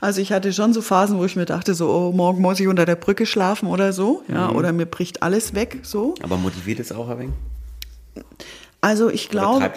Also 0.00 0.20
ich 0.22 0.32
hatte 0.32 0.52
schon 0.54 0.72
so 0.72 0.80
Phasen, 0.82 1.18
wo 1.18 1.24
ich 1.26 1.36
mir 1.36 1.44
dachte, 1.44 1.74
so, 1.74 1.90
oh, 1.90 2.12
morgen 2.12 2.40
muss 2.42 2.58
ich 2.58 2.66
unter 2.66 2.86
der 2.86 2.96
Brücke 2.96 3.24
schlafen 3.26 3.68
oder 3.68 3.92
so, 3.92 4.22
ja, 4.28 4.48
Mhm. 4.50 4.56
oder 4.56 4.72
mir 4.72 4.86
bricht 4.86 5.22
alles 5.22 5.54
weg, 5.54 5.80
so. 5.82 6.14
Aber 6.22 6.38
motiviert 6.38 6.80
es 6.80 6.90
auch 6.92 7.08
ein 7.10 7.18
wenig? 7.18 7.34
Also 8.80 9.10
ich 9.10 9.28
glaube. 9.28 9.70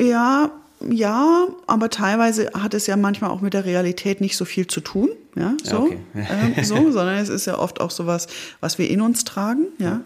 Ja, 0.00 0.50
ja, 0.90 1.46
aber 1.66 1.90
teilweise 1.90 2.50
hat 2.52 2.74
es 2.74 2.86
ja 2.86 2.96
manchmal 2.96 3.30
auch 3.30 3.40
mit 3.40 3.54
der 3.54 3.64
Realität 3.64 4.20
nicht 4.20 4.36
so 4.36 4.44
viel 4.44 4.66
zu 4.66 4.80
tun, 4.80 5.08
ja, 5.36 5.54
so, 5.62 5.84
okay. 5.84 5.98
ähm, 6.14 6.54
so 6.64 6.90
sondern 6.90 7.16
es 7.16 7.28
ist 7.28 7.46
ja 7.46 7.58
oft 7.58 7.80
auch 7.80 7.90
sowas, 7.90 8.26
was 8.60 8.78
wir 8.78 8.90
in 8.90 9.00
uns 9.00 9.24
tragen, 9.24 9.66
ja. 9.78 10.00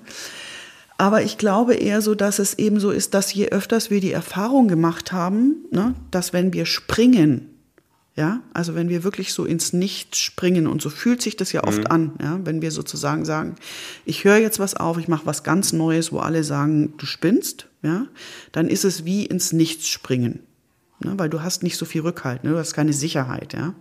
Aber 1.00 1.22
ich 1.22 1.38
glaube 1.38 1.74
eher 1.74 2.02
so, 2.02 2.16
dass 2.16 2.40
es 2.40 2.58
eben 2.58 2.80
so 2.80 2.90
ist, 2.90 3.14
dass 3.14 3.32
je 3.32 3.50
öfters 3.50 3.88
wir 3.88 4.00
die 4.00 4.10
Erfahrung 4.10 4.66
gemacht 4.66 5.12
haben, 5.12 5.56
ne, 5.70 5.94
dass 6.10 6.32
wenn 6.32 6.52
wir 6.52 6.66
springen, 6.66 7.57
ja, 8.18 8.42
also 8.52 8.74
wenn 8.74 8.88
wir 8.88 9.04
wirklich 9.04 9.32
so 9.32 9.44
ins 9.44 9.72
Nichts 9.72 10.18
springen 10.18 10.66
und 10.66 10.82
so 10.82 10.90
fühlt 10.90 11.22
sich 11.22 11.36
das 11.36 11.52
ja 11.52 11.62
oft 11.62 11.88
an, 11.88 12.14
ja, 12.20 12.40
wenn 12.42 12.60
wir 12.60 12.72
sozusagen 12.72 13.24
sagen, 13.24 13.54
ich 14.04 14.24
höre 14.24 14.38
jetzt 14.38 14.58
was 14.58 14.74
auf, 14.74 14.98
ich 14.98 15.06
mache 15.06 15.24
was 15.24 15.44
ganz 15.44 15.72
Neues, 15.72 16.10
wo 16.10 16.18
alle 16.18 16.42
sagen, 16.42 16.94
du 16.98 17.06
spinnst, 17.06 17.68
ja, 17.80 18.08
dann 18.50 18.68
ist 18.68 18.84
es 18.84 19.04
wie 19.04 19.24
ins 19.24 19.52
Nichts 19.52 19.86
springen, 19.86 20.40
ne, 20.98 21.14
weil 21.16 21.30
du 21.30 21.42
hast 21.42 21.62
nicht 21.62 21.76
so 21.76 21.84
viel 21.84 22.00
Rückhalt, 22.00 22.42
ne, 22.42 22.50
du 22.50 22.58
hast 22.58 22.74
keine 22.74 22.92
Sicherheit, 22.92 23.52
ja. 23.52 23.74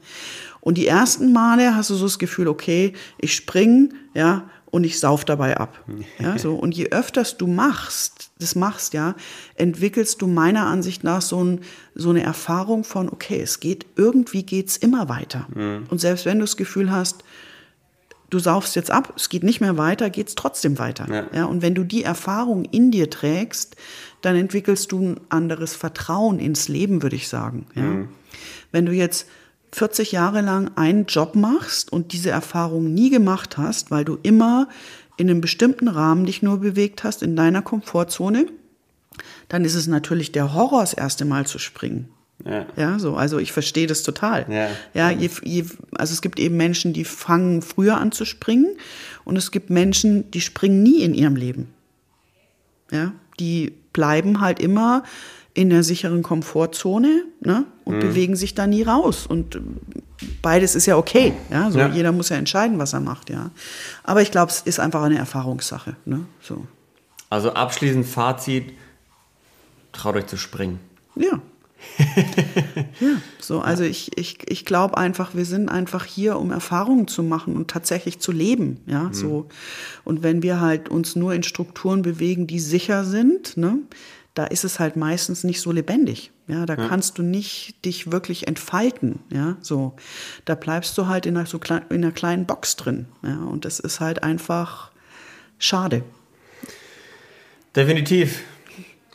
Und 0.67 0.77
die 0.77 0.85
ersten 0.85 1.31
Male 1.31 1.77
hast 1.77 1.91
du 1.91 1.95
so 1.95 2.03
das 2.07 2.19
Gefühl, 2.19 2.49
okay, 2.49 2.91
ich 3.19 3.33
spring, 3.33 3.93
ja, 4.13 4.49
und 4.69 4.83
ich 4.83 4.99
sauf 4.99 5.23
dabei 5.23 5.55
ab. 5.55 5.81
Ja, 6.19 6.37
so. 6.37 6.55
Und 6.55 6.75
je 6.75 6.89
öfters 6.89 7.37
du 7.37 7.47
machst, 7.47 8.31
das 8.39 8.53
machst, 8.53 8.93
ja, 8.93 9.15
entwickelst 9.55 10.21
du 10.21 10.27
meiner 10.27 10.65
Ansicht 10.65 11.05
nach 11.05 11.21
so, 11.21 11.41
ein, 11.41 11.61
so 11.95 12.09
eine 12.09 12.21
Erfahrung 12.21 12.83
von, 12.83 13.07
okay, 13.07 13.39
es 13.39 13.61
geht, 13.61 13.85
irgendwie 13.95 14.43
geht's 14.43 14.75
immer 14.75 15.07
weiter. 15.07 15.47
Und 15.89 16.01
selbst 16.01 16.25
wenn 16.25 16.39
du 16.39 16.43
das 16.43 16.57
Gefühl 16.57 16.91
hast, 16.91 17.23
du 18.29 18.37
saufst 18.37 18.75
jetzt 18.75 18.91
ab, 18.91 19.13
es 19.15 19.29
geht 19.29 19.43
nicht 19.43 19.61
mehr 19.61 19.77
weiter, 19.77 20.09
geht's 20.09 20.35
trotzdem 20.35 20.79
weiter. 20.79 21.07
Ja. 21.09 21.27
Ja. 21.33 21.45
und 21.45 21.61
wenn 21.61 21.75
du 21.75 21.85
die 21.85 22.03
Erfahrung 22.03 22.65
in 22.65 22.91
dir 22.91 23.09
trägst, 23.09 23.77
dann 24.21 24.35
entwickelst 24.35 24.91
du 24.91 24.99
ein 24.99 25.19
anderes 25.29 25.75
Vertrauen 25.75 26.39
ins 26.39 26.67
Leben, 26.67 27.03
würde 27.03 27.15
ich 27.15 27.29
sagen. 27.29 27.67
Ja. 27.73 28.05
Wenn 28.73 28.85
du 28.85 28.91
jetzt 28.91 29.27
40 29.71 30.11
Jahre 30.11 30.41
lang 30.41 30.71
einen 30.75 31.05
Job 31.05 31.35
machst 31.35 31.91
und 31.91 32.13
diese 32.13 32.29
Erfahrung 32.29 32.93
nie 32.93 33.09
gemacht 33.09 33.57
hast, 33.57 33.91
weil 33.91 34.05
du 34.05 34.17
immer 34.23 34.67
in 35.17 35.29
einem 35.29 35.41
bestimmten 35.41 35.87
Rahmen 35.87 36.25
dich 36.25 36.41
nur 36.41 36.59
bewegt 36.59 37.03
hast, 37.03 37.23
in 37.23 37.35
deiner 37.35 37.61
Komfortzone, 37.61 38.47
dann 39.49 39.65
ist 39.65 39.75
es 39.75 39.87
natürlich 39.87 40.31
der 40.31 40.53
Horror, 40.53 40.81
das 40.81 40.93
erste 40.93 41.25
Mal 41.25 41.45
zu 41.47 41.59
springen. 41.59 42.09
Ja. 42.45 42.65
Ja, 42.75 42.99
so, 42.99 43.15
also 43.15 43.39
ich 43.39 43.51
verstehe 43.51 43.87
das 43.87 44.03
total. 44.03 44.45
Ja. 44.49 44.69
ja 44.93 45.09
je, 45.09 45.29
je, 45.43 45.65
also 45.95 46.13
es 46.13 46.21
gibt 46.21 46.39
eben 46.39 46.55
Menschen, 46.55 46.93
die 46.93 47.03
fangen 47.03 47.63
früher 47.63 47.97
an 47.97 48.11
zu 48.11 48.25
springen 48.25 48.77
und 49.25 49.37
es 49.37 49.51
gibt 49.51 49.69
Menschen, 49.71 50.29
die 50.31 50.41
springen 50.41 50.83
nie 50.83 51.01
in 51.01 51.15
ihrem 51.15 51.35
Leben. 51.35 51.73
Ja, 52.91 53.11
die 53.39 53.73
bleiben 53.91 54.39
halt 54.39 54.59
immer 54.59 55.03
in 55.57 55.71
der 55.71 55.81
sicheren 55.83 56.21
Komfortzone 56.21 57.23
ne, 57.41 57.65
und 57.83 57.95
Mhm. 57.95 57.99
bewegen 57.99 58.35
sich 58.35 58.53
da 58.53 58.67
nie 58.67 58.83
raus. 58.83 59.25
Und 59.25 59.59
beides 60.43 60.75
ist 60.75 60.85
ja 60.85 60.97
okay. 60.97 61.33
Ja, 61.49 61.71
so 61.71 61.79
Ja. 61.79 61.87
jeder 61.89 62.11
muss 62.11 62.29
ja 62.29 62.37
entscheiden, 62.37 62.77
was 62.77 62.93
er 62.93 62.99
macht. 62.99 63.31
Ja, 63.31 63.49
aber 64.03 64.21
ich 64.21 64.29
glaube, 64.29 64.51
es 64.51 64.61
ist 64.61 64.79
einfach 64.79 65.01
eine 65.01 65.17
Erfahrungssache. 65.17 65.95
Ne, 66.05 66.25
so. 66.41 66.65
Also 67.31 67.53
abschließend 67.53 68.05
Fazit, 68.05 68.71
traut 69.93 70.15
euch 70.15 70.27
zu 70.27 70.37
springen. 70.37 70.79
Ja. 71.15 71.41
ja, 72.99 73.21
so, 73.39 73.59
also 73.61 73.83
ich, 73.83 74.17
ich, 74.17 74.39
ich 74.49 74.65
glaube 74.65 74.97
einfach, 74.97 75.35
wir 75.35 75.45
sind 75.45 75.69
einfach 75.69 76.05
hier, 76.05 76.37
um 76.39 76.51
Erfahrungen 76.51 77.07
zu 77.07 77.21
machen 77.23 77.55
und 77.55 77.69
tatsächlich 77.69 78.19
zu 78.19 78.31
leben, 78.31 78.79
ja, 78.87 79.09
so. 79.11 79.45
Und 80.03 80.23
wenn 80.23 80.41
wir 80.41 80.59
halt 80.59 80.89
uns 80.89 81.15
nur 81.15 81.33
in 81.35 81.43
Strukturen 81.43 82.01
bewegen, 82.01 82.47
die 82.47 82.59
sicher 82.59 83.05
sind, 83.05 83.57
ne, 83.57 83.77
da 84.37 84.45
ist 84.45 84.63
es 84.63 84.79
halt 84.79 84.95
meistens 84.95 85.43
nicht 85.43 85.61
so 85.61 85.71
lebendig. 85.71 86.31
Ja, 86.47 86.65
da 86.65 86.75
kannst 86.75 87.17
du 87.17 87.23
nicht 87.23 87.83
dich 87.83 88.11
wirklich 88.11 88.47
entfalten, 88.47 89.19
ja, 89.31 89.57
so. 89.61 89.95
Da 90.45 90.55
bleibst 90.55 90.97
du 90.97 91.07
halt 91.07 91.25
in 91.25 91.35
einer, 91.35 91.45
so 91.45 91.59
klein, 91.59 91.83
in 91.89 92.03
einer 92.03 92.13
kleinen 92.13 92.45
Box 92.45 92.75
drin, 92.75 93.07
ja, 93.23 93.37
und 93.37 93.65
das 93.65 93.79
ist 93.79 93.99
halt 93.99 94.23
einfach 94.23 94.91
schade. 95.59 96.03
Definitiv. 97.75 98.43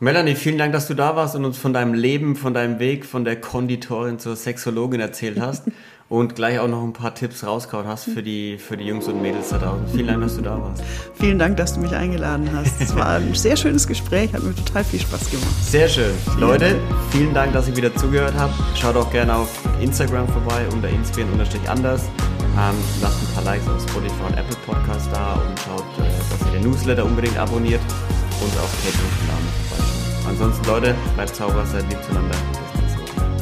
Melanie, 0.00 0.35
vielen 0.35 0.58
Dank, 0.58 0.72
dass 0.72 0.88
du 0.88 0.94
da 0.94 1.14
warst 1.14 1.37
und 1.37 1.44
uns 1.44 1.56
von 1.56 1.72
deinem 1.72 1.94
Leben, 1.94 2.35
von 2.35 2.52
deinem 2.52 2.80
Weg, 2.80 3.06
von 3.06 3.24
der 3.24 3.40
Konditorin 3.40 4.18
zur 4.18 4.35
Sexologin 4.35 5.00
erzählt 5.00 5.40
hast 5.40 5.64
und 6.12 6.35
gleich 6.35 6.59
auch 6.59 6.68
noch 6.68 6.83
ein 6.83 6.92
paar 6.92 7.14
Tipps 7.14 7.42
rausgehauen 7.42 7.87
hast 7.87 8.05
für 8.05 8.22
die, 8.22 8.59
für 8.59 8.77
die 8.77 8.85
Jungs 8.85 9.09
und 9.09 9.22
Mädels 9.22 9.48
da 9.48 9.57
draußen. 9.57 9.88
Vielen 9.88 10.09
Dank, 10.09 10.20
dass 10.20 10.37
du 10.37 10.42
da 10.42 10.61
warst. 10.61 10.83
Vielen 11.14 11.38
Dank, 11.38 11.57
dass 11.57 11.72
du 11.72 11.81
mich 11.81 11.94
eingeladen 11.94 12.51
hast. 12.55 12.83
Es 12.83 12.94
war 12.94 13.16
ein 13.16 13.35
sehr 13.35 13.57
schönes 13.57 13.87
Gespräch, 13.87 14.31
hat 14.35 14.42
mir 14.42 14.55
total 14.55 14.85
viel 14.85 15.01
Spaß 15.01 15.31
gemacht. 15.31 15.48
Sehr 15.62 15.88
schön. 15.88 16.12
Leute, 16.38 16.79
vielen 17.12 17.33
Dank, 17.33 17.55
dass 17.55 17.66
ihr 17.66 17.77
wieder 17.79 17.96
zugehört 17.96 18.35
habt. 18.37 18.53
Schaut 18.79 18.94
auch 18.96 19.11
gerne 19.11 19.35
auf 19.35 19.48
Instagram 19.81 20.29
vorbei 20.29 20.66
unter 20.70 20.90
inspirieren-anders. 20.90 22.03
Ähm, 22.03 22.77
lasst 23.01 23.22
ein 23.22 23.35
paar 23.35 23.44
Likes 23.44 23.66
auf 23.66 23.81
Spotify 23.81 24.22
und 24.29 24.37
Apple 24.37 24.57
Podcast 24.66 25.09
da 25.14 25.33
und 25.33 25.59
schaut, 25.61 25.85
äh, 25.98 26.11
dass 26.31 26.46
ihr 26.46 26.61
den 26.61 26.68
Newsletter 26.68 27.07
unbedingt 27.07 27.38
abonniert 27.38 27.81
und 27.81 28.61
auf 28.61 28.70
Kate 28.85 28.98
und. 28.98 30.29
Ansonsten, 30.29 30.66
Leute, 30.66 30.94
bleibt 31.14 31.35
sauber, 31.35 31.64
seid 31.64 31.88
lieb 31.88 32.03
zueinander. 32.05 32.37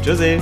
Tschüssi! 0.02 0.40